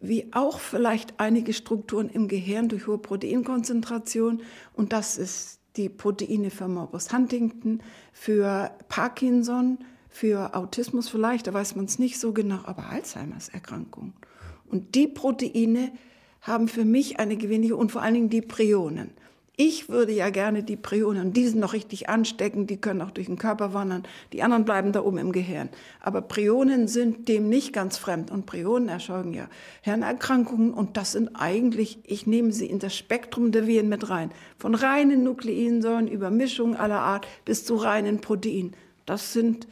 [0.02, 4.42] wie auch vielleicht einige Strukturen im Gehirn durch hohe Proteinkonzentration.
[4.74, 9.78] Und das ist die Proteine für Morbus Huntington, für Parkinson,
[10.20, 14.12] für Autismus vielleicht, da weiß man es nicht so genau, aber Alzheimers Erkrankung.
[14.70, 15.94] Und die Proteine
[16.42, 19.12] haben für mich eine gewöhnliche und vor allen Dingen die Prionen.
[19.56, 23.28] Ich würde ja gerne die Prionen, die sind noch richtig ansteckend, die können auch durch
[23.28, 24.04] den Körper wandern,
[24.34, 25.70] die anderen bleiben da oben im Gehirn.
[26.02, 29.48] Aber Prionen sind dem nicht ganz fremd und Prionen erzeugen ja
[29.84, 34.32] Hirnerkrankungen und das sind eigentlich, ich nehme sie in das Spektrum der Viren mit rein.
[34.58, 38.76] Von reinen Nukleinsäuren über Mischungen aller Art bis zu reinen Proteinen.
[39.06, 39.66] Das sind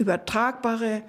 [0.00, 1.02] übertragbare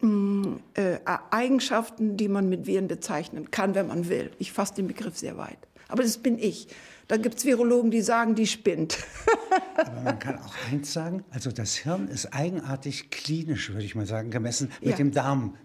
[0.00, 0.98] mh, äh,
[1.30, 4.30] Eigenschaften, die man mit Viren bezeichnen kann, wenn man will.
[4.38, 5.58] Ich fasse den Begriff sehr weit.
[5.88, 6.68] Aber das bin ich.
[7.08, 8.98] Da gibt es Virologen, die sagen, die spinnt.
[9.76, 14.06] Aber man kann auch eins sagen, also das Hirn ist eigenartig klinisch, würde ich mal
[14.06, 14.96] sagen, gemessen mit Ja.
[14.96, 15.56] dem Darminhalt,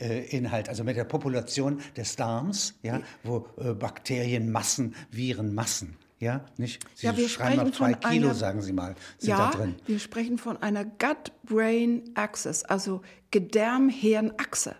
[0.00, 6.84] äh, Inhalt, also mit der Population des Darms, ja, wo äh, Bakterienmassen, Virenmassen, ja, nicht?
[6.94, 9.74] Sie Ja, wir schreiben zwei Kilo, einer- sagen Sie mal, sind ja, da drin.
[9.86, 14.76] wir sprechen von einer Gut-Brain-Axis, also Gedärm-Hirn-Achse.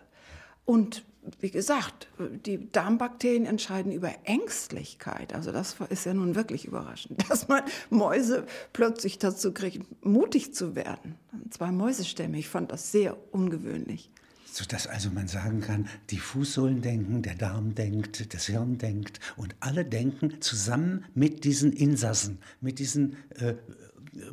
[0.65, 1.03] Und
[1.39, 2.07] wie gesagt,
[2.45, 5.33] die Darmbakterien entscheiden über Ängstlichkeit.
[5.35, 10.75] Also das ist ja nun wirklich überraschend, dass man Mäuse plötzlich dazu kriegt, mutig zu
[10.75, 11.15] werden.
[11.51, 14.09] Zwei Mäusestämme, ich fand das sehr ungewöhnlich.
[14.53, 19.55] Sodass also man sagen kann, die Fußsohlen denken, der Darm denkt, das Hirn denkt und
[19.61, 23.53] alle denken zusammen mit diesen Insassen, mit diesen äh,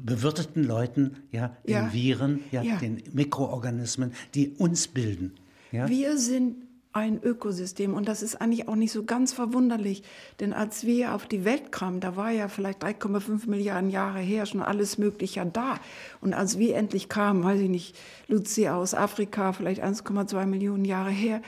[0.01, 1.93] bewirteten Leuten, ja, den Ja.
[1.93, 2.79] Viren, ja, Ja.
[2.79, 5.35] den Mikroorganismen, die uns bilden.
[5.71, 5.89] Ja?
[5.89, 6.57] Wir sind
[7.01, 10.03] ein Ökosystem und das ist eigentlich auch nicht so ganz verwunderlich,
[10.41, 14.47] denn als wir auf die Welt kamen, da war ja vielleicht 3,5 Milliarden Jahre her
[14.47, 15.77] schon alles Mögliche da
[16.21, 21.11] und als wir endlich kamen, weiß ich nicht, Lucia aus Afrika, vielleicht 1,2 Millionen Jahre
[21.11, 21.43] her,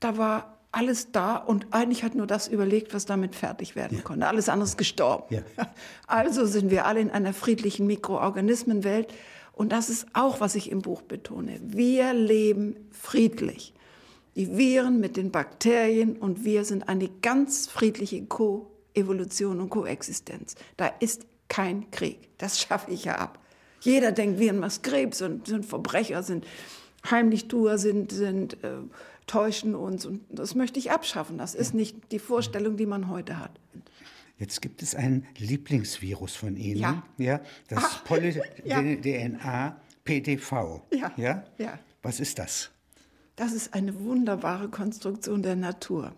[0.00, 4.26] da war alles da und eigentlich hat nur das überlegt, was damit fertig werden konnte.
[4.26, 5.24] Alles andere ist gestorben.
[5.34, 5.42] Ja.
[6.06, 9.12] Also sind wir alle in einer friedlichen Mikroorganismenwelt.
[9.52, 11.58] Und das ist auch, was ich im Buch betone.
[11.62, 13.72] Wir leben friedlich.
[14.36, 20.54] Die Viren mit den Bakterien und wir sind eine ganz friedliche Koevolution und Koexistenz.
[20.76, 22.28] Da ist kein Krieg.
[22.36, 23.38] Das schaffe ich ja ab.
[23.80, 26.46] Jeder denkt, Viren machen Krebs und sind Verbrecher, sind
[27.10, 28.78] Heimlichtuer, sind, sind äh,
[29.26, 30.04] täuschen uns.
[30.04, 31.38] Und das möchte ich abschaffen.
[31.38, 33.58] Das ist nicht die Vorstellung, die man heute hat.
[34.38, 37.02] Jetzt gibt es ein Lieblingsvirus von Ihnen, Ja.
[37.16, 37.82] ja das
[38.64, 38.76] ja.
[38.76, 40.82] Poly-DNA PDV.
[40.92, 41.44] Ja, ja?
[41.56, 41.78] ja.
[42.02, 42.70] Was ist das?
[43.36, 46.12] Das ist eine wunderbare Konstruktion der Natur.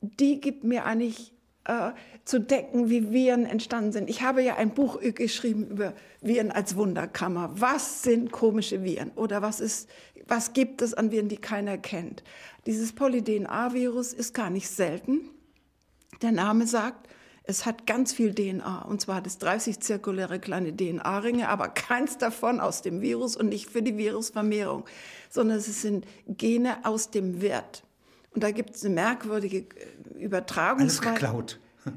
[0.00, 1.32] Die gibt mir eigentlich
[1.64, 1.92] äh,
[2.24, 4.10] zu denken, wie Viren entstanden sind.
[4.10, 7.50] Ich habe ja ein Buch geschrieben über Viren als Wunderkammer.
[7.54, 9.12] Was sind komische Viren?
[9.14, 9.88] Oder was, ist,
[10.26, 12.24] was gibt es an Viren, die keiner kennt?
[12.66, 15.20] Dieses Poly-DNA-Virus ist gar nicht selten.
[16.22, 17.08] Der Name sagt,
[17.44, 18.82] Es hat ganz viel DNA.
[18.82, 23.48] Und zwar hat es 30 zirkuläre kleine DNA-Ringe, aber keins davon aus dem Virus und
[23.48, 24.84] nicht für die Virusvermehrung,
[25.30, 27.82] sondern es sind Gene aus dem Wirt.
[28.34, 31.08] Und da gibt es eine merkwürdige äh, Übertragungsweise.
[31.08, 31.60] Alles geklaut.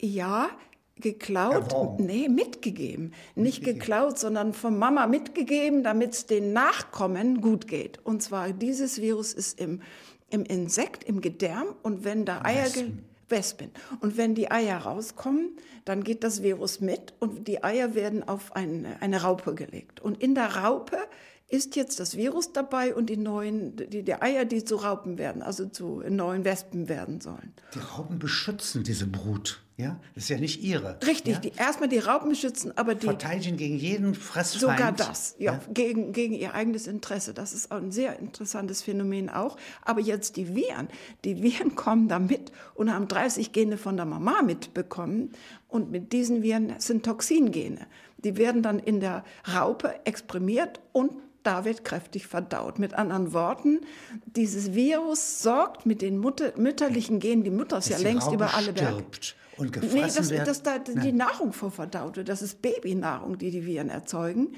[0.00, 0.50] Ja,
[0.96, 2.04] geklaut, Erworben.
[2.04, 3.14] nee, mitgegeben.
[3.36, 3.78] Nicht mitgegeben.
[3.78, 8.04] geklaut, sondern von Mama mitgegeben, damit es den Nachkommen gut geht.
[8.04, 9.80] Und zwar dieses Virus ist im,
[10.28, 12.64] im Insekt, im Gedärm und wenn da Eier...
[12.64, 13.13] Wespen.
[13.28, 13.70] Wespen.
[14.00, 18.54] Und wenn die Eier rauskommen, dann geht das Virus mit und die Eier werden auf
[18.56, 20.00] eine, eine Raupe gelegt.
[20.00, 20.98] Und in der Raupe
[21.54, 25.40] ist jetzt das Virus dabei und die neuen, die, die Eier, die zu Raupen werden,
[25.40, 27.52] also zu neuen Wespen werden sollen.
[27.74, 29.60] Die Raupen beschützen diese Brut.
[29.76, 30.98] Ja, das ist ja nicht ihre.
[31.04, 31.40] Richtig, ja?
[31.40, 34.60] die erstmal die Raupen beschützen, aber die verteidigen gegen jeden Fressfeind.
[34.60, 37.34] Sogar das, ja, ja, Gegen, gegen ihr eigenes Interesse.
[37.34, 39.56] Das ist ein sehr interessantes Phänomen auch.
[39.82, 40.88] Aber jetzt die Viren,
[41.24, 45.30] die Viren kommen da mit und haben 30 Gene von der Mama mitbekommen
[45.68, 47.86] und mit diesen Viren sind Toxingene.
[48.18, 51.12] Die werden dann in der Raupe exprimiert und
[51.44, 52.78] da wird kräftig verdaut.
[52.78, 53.80] Mit anderen Worten,
[54.24, 58.72] dieses Virus sorgt mit den Mutter, mütterlichen Genen, die Mutter ist ja längst über alle
[58.72, 59.04] Berge.
[59.56, 60.48] Und gefressen nee, das, wird.
[60.48, 62.28] das da die Nahrung vorverdaut wird.
[62.28, 64.56] Das ist Babynahrung, die die Viren erzeugen.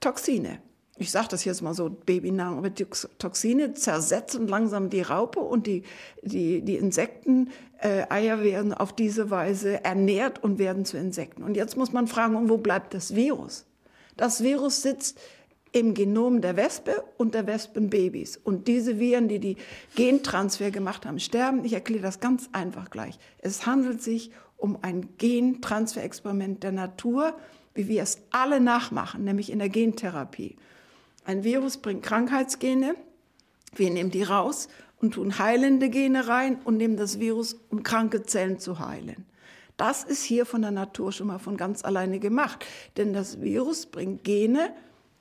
[0.00, 0.58] Toxine.
[0.98, 2.86] Ich sage das jetzt mal so, Babynahrung, aber die
[3.18, 5.82] Toxine zersetzen langsam die Raupe und die,
[6.22, 7.50] die, die Insekten,
[7.80, 11.42] äh, Eier werden auf diese Weise ernährt und werden zu Insekten.
[11.42, 13.66] Und jetzt muss man fragen, und wo bleibt das Virus?
[14.16, 15.20] Das Virus sitzt
[15.72, 18.36] im Genom der Wespe und der Wespenbabys.
[18.36, 19.56] Und diese Viren, die die
[19.94, 21.64] Gentransfer gemacht haben, sterben.
[21.64, 23.18] Ich erkläre das ganz einfach gleich.
[23.38, 27.34] Es handelt sich um ein Gentransferexperiment der Natur,
[27.74, 30.56] wie wir es alle nachmachen, nämlich in der Gentherapie.
[31.24, 32.94] Ein Virus bringt Krankheitsgene,
[33.74, 34.68] wir nehmen die raus
[35.00, 39.26] und tun heilende Gene rein und nehmen das Virus, um kranke Zellen zu heilen.
[39.76, 42.64] Das ist hier von der Natur schon mal von ganz alleine gemacht.
[42.96, 44.72] Denn das Virus bringt Gene,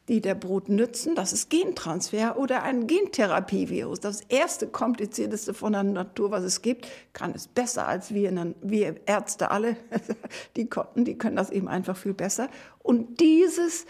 [0.08, 1.16] die der Brut nützen.
[1.16, 4.00] Das ist Gentransfer oder ein Gentherapievirus.
[4.00, 8.96] Das erste komplizierteste von der Natur, was es gibt, kann es besser als wir, wir
[9.06, 9.78] Ärzte alle.
[10.56, 12.50] Die konnten, die können das eben einfach viel besser.
[12.82, 13.86] Und dieses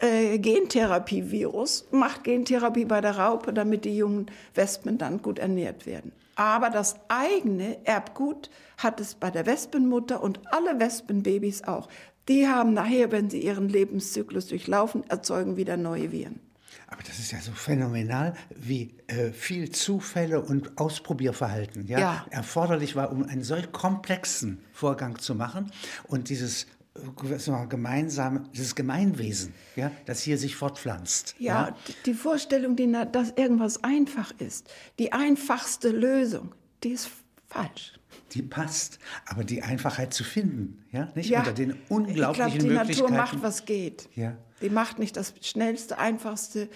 [0.00, 6.12] äh, Gentherapievirus macht Gentherapie bei der Raupe, damit die jungen Wespen dann gut ernährt werden.
[6.34, 11.88] Aber das eigene Erbgut hat es bei der Wespenmutter und alle Wespenbabys auch.
[12.28, 16.40] Die haben nachher, wenn sie ihren Lebenszyklus durchlaufen, erzeugen wieder neue Viren.
[16.86, 22.96] Aber das ist ja so phänomenal, wie äh, viel Zufälle und Ausprobierverhalten ja, ja, erforderlich
[22.96, 25.72] war, um einen solch komplexen Vorgang zu machen.
[26.06, 31.34] Und dieses äh, gemeinsame, dieses Gemeinwesen, ja, das hier sich fortpflanzt.
[31.38, 31.76] Ja, ja.
[32.04, 36.54] die Vorstellung, die, dass irgendwas einfach ist, die einfachste Lösung,
[36.84, 37.10] die ist
[37.48, 37.94] falsch
[38.34, 38.98] die passt.
[39.26, 43.14] Aber die Einfachheit zu finden, ja, nicht ja, unter den unglaublichen ich glaub, die Möglichkeiten.
[43.14, 44.08] Natur macht, was geht.
[44.14, 44.36] Ja.
[44.60, 46.68] Die macht nicht das schnellste, einfachste,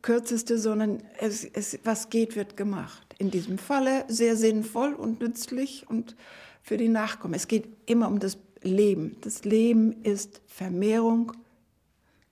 [0.00, 3.14] kürzeste, sondern es, es, was geht, wird gemacht.
[3.18, 6.16] In diesem Falle sehr sinnvoll und nützlich und
[6.62, 7.34] für die Nachkommen.
[7.34, 9.16] Es geht immer um das Leben.
[9.22, 11.32] Das Leben ist Vermehrung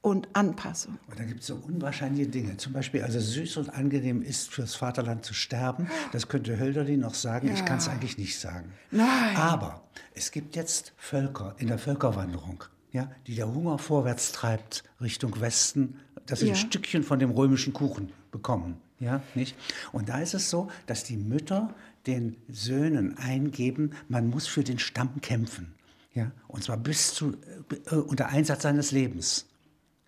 [0.02, 0.98] und Anpassung.
[1.08, 2.56] Und da gibt es so unwahrscheinliche Dinge.
[2.56, 5.88] Zum Beispiel, also süß und angenehm ist fürs Vaterland zu sterben.
[6.12, 7.48] Das könnte Hölderlin noch sagen.
[7.48, 7.54] Ja.
[7.54, 8.72] Ich kann es eigentlich nicht sagen.
[8.90, 9.36] Nein.
[9.36, 9.84] Aber
[10.14, 16.00] es gibt jetzt Völker in der Völkerwanderung, ja, die der Hunger vorwärts treibt Richtung Westen,
[16.26, 16.54] dass sie ja.
[16.54, 18.78] ein Stückchen von dem römischen Kuchen bekommen.
[19.00, 19.56] Ja, nicht?
[19.92, 21.74] Und da ist es so, dass die Mütter
[22.06, 25.74] den Söhnen eingeben, man muss für den Stamm kämpfen.
[26.12, 27.36] Ja, und zwar bis zu,
[27.90, 29.46] äh, unter Einsatz seines Lebens.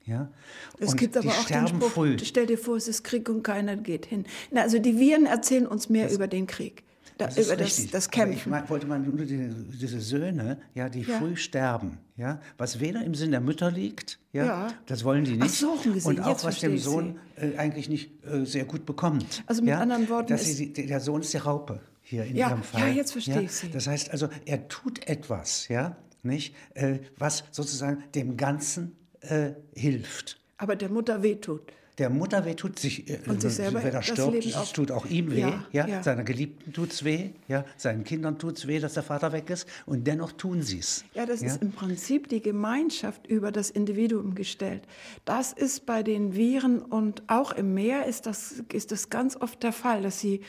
[0.06, 0.30] Ja?
[0.78, 2.16] Es und gibt aber auch den Spruch, früh.
[2.22, 4.24] stell dir vor, es ist Krieg und keiner geht hin.
[4.50, 6.82] Na, also die Viren erzählen uns mehr das, über den Krieg,
[7.18, 8.52] da, das über das, das, Kämpfen.
[8.52, 9.50] Aber ich wollte mal nur die,
[9.80, 11.18] diese Söhne, ja, die ja.
[11.18, 14.68] früh sterben, ja, was weder im Sinn der Mütter liegt, ja, ja.
[14.86, 18.64] das wollen die nicht, so, und auch was dem Sohn äh, eigentlich nicht äh, sehr
[18.64, 19.44] gut bekommt.
[19.46, 19.80] Also mit ja?
[19.80, 22.80] anderen Worten, dass sie, der Sohn ist die Raupe hier in ja, ihrem Fall.
[22.80, 23.70] Ja, jetzt verstehe ich Sie.
[23.70, 30.38] Das heißt also, er tut etwas, ja, nicht, äh, was sozusagen dem Ganzen äh, hilft.
[30.58, 31.72] Aber der Mutter wehtut.
[31.98, 35.30] Der Mutter wehtut sich, äh, und sich selber, wenn er stirbt, es tut auch ihm
[35.30, 36.02] weh, ja, ja, ja.
[36.02, 39.50] seiner Geliebten tut es weh, ja, seinen Kindern tut es weh, dass der Vater weg
[39.50, 41.04] ist und dennoch tun sie es.
[41.14, 41.48] Ja, das ja?
[41.48, 44.82] ist im Prinzip die Gemeinschaft über das Individuum gestellt.
[45.26, 49.62] Das ist bei den Viren und auch im Meer ist das, ist das ganz oft
[49.62, 50.40] der Fall, dass sie,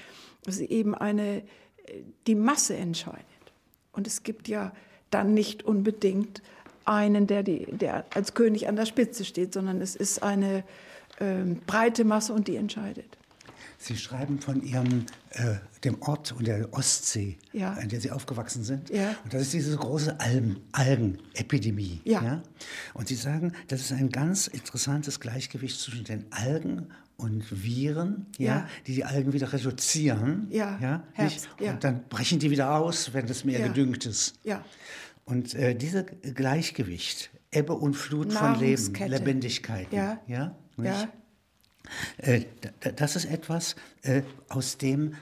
[0.45, 1.43] dass sie eben eine,
[2.25, 3.25] die Masse entscheidet.
[3.91, 4.71] Und es gibt ja
[5.09, 6.41] dann nicht unbedingt
[6.85, 10.63] einen, der, die, der als König an der Spitze steht, sondern es ist eine
[11.19, 13.17] äh, breite Masse und die entscheidet.
[13.77, 17.73] Sie schreiben von Ihrem, äh, dem Ort und der Ostsee, Ja.
[17.73, 18.89] an der Sie aufgewachsen sind.
[18.89, 19.13] Ja.
[19.25, 21.99] Und das ist diese große Algen, Algenepidemie.
[22.05, 22.41] Ja.
[22.93, 28.45] Und Sie sagen, das ist ein ganz interessantes Gleichgewicht zwischen den Algen und Viren, ja,
[28.55, 28.67] Ja.
[28.87, 30.47] die die Algen wieder reduzieren.
[30.49, 31.73] Ja, ja, Herbst, ja.
[31.73, 33.67] Und dann brechen die wieder aus, wenn das Meer Ja.
[33.67, 34.35] gedüngt ist.
[34.43, 34.63] Ja.
[35.25, 38.93] Und äh, dieses Gleichgewicht, Ebbe und Flut von Leben.
[39.07, 40.19] Lebendigkeit, Ja.
[40.27, 40.55] ja?
[40.77, 41.07] Ja.
[42.17, 42.45] Äh,
[42.95, 45.15] das ist etwas, äh, aus dem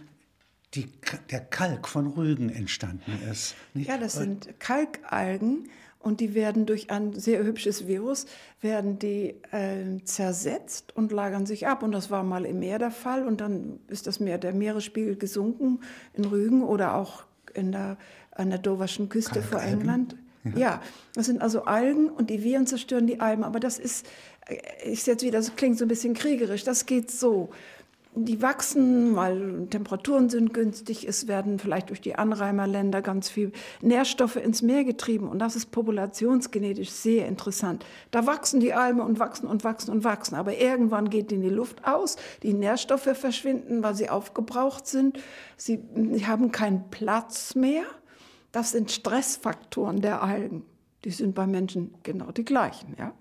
[0.74, 0.88] die,
[1.30, 3.56] der Kalk von Rügen entstanden ist.
[3.74, 3.89] Nicht?
[3.89, 8.26] Ja, das sind Kalkalgen und die werden durch ein sehr hübsches Virus,
[8.62, 11.84] werden die äh, zersetzt und lagern sich ab.
[11.84, 15.18] Und das war mal im Meer der Fall und dann ist das Meer, der Meeresspiegel
[15.18, 15.82] gesunken
[16.14, 17.24] in Rügen oder auch
[17.54, 17.97] in der,
[18.42, 19.82] an der Doverschen Küste vor Kalkalgen?
[19.82, 20.16] England.
[20.56, 20.82] Ja.
[21.14, 23.44] das sind also Algen und die Viren zerstören die Algen.
[23.44, 24.08] Aber das ist,
[24.48, 27.50] äh, ist jetzt wieder, das klingt so ein bisschen kriegerisch, das geht so.
[28.14, 34.36] Die wachsen, weil Temperaturen sind günstig, es werden vielleicht durch die Anrainerländer ganz viel Nährstoffe
[34.36, 37.86] ins Meer getrieben und das ist populationsgenetisch sehr interessant.
[38.10, 41.48] Da wachsen die Algen und wachsen und wachsen und wachsen, aber irgendwann geht ihnen die
[41.48, 45.18] Luft aus, die Nährstoffe verschwinden, weil sie aufgebraucht sind,
[45.56, 45.80] sie
[46.28, 47.84] haben keinen Platz mehr.
[48.52, 50.66] Das sind Stressfaktoren der Algen.
[51.04, 53.14] Die sind bei Menschen genau die gleichen, ja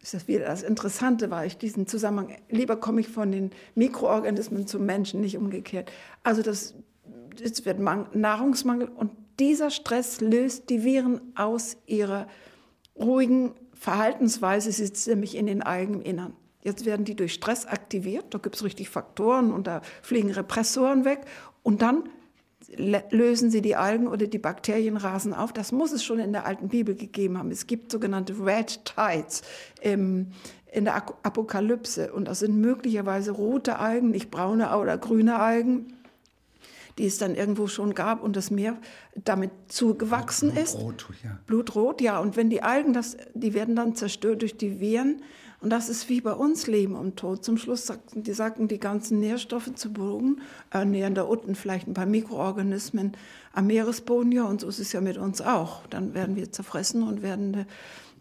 [0.00, 4.66] ist das wieder das Interessante, weil ich diesen Zusammenhang, lieber komme ich von den Mikroorganismen
[4.66, 5.90] zum Menschen, nicht umgekehrt.
[6.22, 6.74] Also das,
[7.42, 12.26] es wird Mang Nahrungsmangel und dieser Stress löst die Viren aus ihrer
[12.96, 16.34] ruhigen Verhaltensweise, sie sitzt nämlich in den Algen Innern.
[16.62, 21.04] Jetzt werden die durch Stress aktiviert, da gibt es richtig Faktoren und da fliegen Repressoren
[21.04, 21.20] weg
[21.62, 22.08] und dann
[22.76, 25.52] lösen sie die Algen oder die Bakterien rasen auf.
[25.52, 27.50] Das muss es schon in der alten Bibel gegeben haben.
[27.50, 29.42] Es gibt sogenannte Red Tides
[29.80, 30.28] im,
[30.70, 35.94] in der Apokalypse und das sind möglicherweise rote Algen, nicht braune oder grüne Algen,
[36.98, 38.76] die es dann irgendwo schon gab und das Meer
[39.14, 40.76] damit zugewachsen ist.
[40.76, 41.38] Rot, ja.
[41.46, 42.18] Blutrot, ja.
[42.18, 45.22] Und wenn die Algen, das, die werden dann zerstört durch die Viren.
[45.60, 47.44] Und das ist wie bei uns Leben und Tod.
[47.44, 50.40] Zum Schluss sagten die, sagten die ganzen Nährstoffe zu Boden,
[50.70, 53.16] ernähren da unten vielleicht ein paar Mikroorganismen
[53.52, 54.30] am Meeresboden.
[54.30, 55.86] Ja, und so ist es ja mit uns auch.
[55.88, 57.66] Dann werden wir zerfressen und werden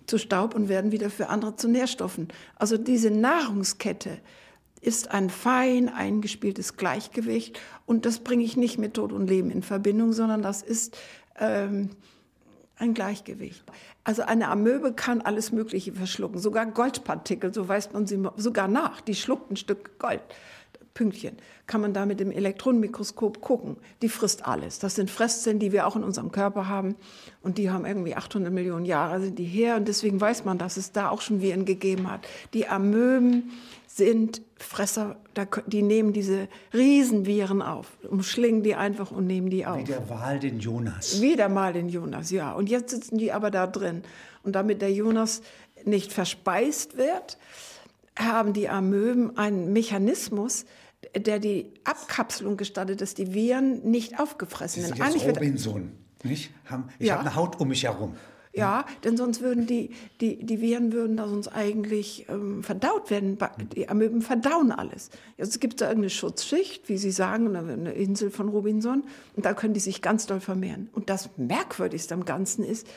[0.07, 2.29] zu Staub und werden wieder für andere zu Nährstoffen.
[2.55, 4.17] Also diese Nahrungskette
[4.81, 9.63] ist ein fein eingespieltes Gleichgewicht und das bringe ich nicht mit Tod und Leben in
[9.63, 10.97] Verbindung, sondern das ist
[11.39, 11.89] ähm,
[12.79, 13.63] ein Gleichgewicht.
[14.03, 19.01] Also eine Amöbe kann alles Mögliche verschlucken, sogar Goldpartikel, so weist man sie sogar nach.
[19.01, 20.21] Die schluckt ein Stück Gold.
[20.97, 21.37] Pünktchen,
[21.67, 23.77] kann man da mit dem Elektronenmikroskop gucken.
[24.01, 24.79] Die frisst alles.
[24.79, 26.95] Das sind Fresszellen, die wir auch in unserem Körper haben.
[27.43, 29.75] Und die haben irgendwie 800 Millionen Jahre, sind die her.
[29.75, 32.27] Und deswegen weiß man, dass es da auch schon Viren gegeben hat.
[32.55, 33.51] Die Amöben
[33.85, 35.17] sind Fresser,
[35.67, 39.77] die nehmen diese Riesenviren auf, umschlingen die einfach und nehmen die auf.
[39.77, 41.21] Wie der Wal den Jonas.
[41.21, 42.53] Wieder mal den Jonas, ja.
[42.53, 44.01] Und jetzt sitzen die aber da drin.
[44.41, 45.43] Und damit der Jonas
[45.85, 47.37] nicht verspeist wird,
[48.17, 50.65] haben die Amöben einen Mechanismus,
[51.19, 54.95] der die Abkapselung gestattet, dass die Viren nicht aufgefressen werden.
[55.13, 55.91] jetzt wird- Robinson,
[56.23, 56.51] nicht?
[56.99, 57.13] Ich Ja.
[57.15, 58.15] habe eine Haut um mich herum.
[58.53, 63.37] Ja, denn sonst würden die, die, die Viren würden da sonst eigentlich ähm, verdaut werden.
[63.37, 65.11] Ba- Die Amöben verdauen alles.
[65.37, 69.03] Jetzt gibt es da irgendeine Schutzschicht, wie Sie sagen, eine eine Insel von Robinson,
[69.35, 70.89] und da können die sich ganz doll vermehren.
[70.93, 72.87] Und das Merkwürdigste am Ganzen ist,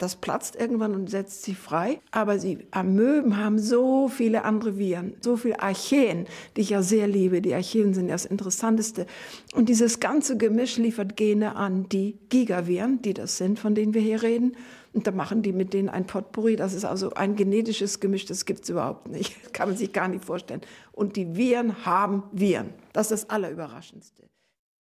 [0.00, 2.00] das platzt irgendwann und setzt sie frei.
[2.10, 6.26] Aber sie Amöben haben so viele andere Viren, so viele Archeen,
[6.56, 7.42] die ich ja sehr liebe.
[7.42, 9.06] Die Archeen sind das Interessanteste.
[9.54, 14.00] Und dieses ganze Gemisch liefert Gene an die Gigaviren, die das sind, von denen wir
[14.00, 14.56] hier reden.
[14.94, 16.56] Und da machen die mit denen ein Potpourri.
[16.56, 19.36] Das ist also ein genetisches Gemisch, das gibt es überhaupt nicht.
[19.42, 20.62] Das kann man sich gar nicht vorstellen.
[20.92, 22.70] Und die Viren haben Viren.
[22.94, 24.29] Das ist das Allerüberraschendste.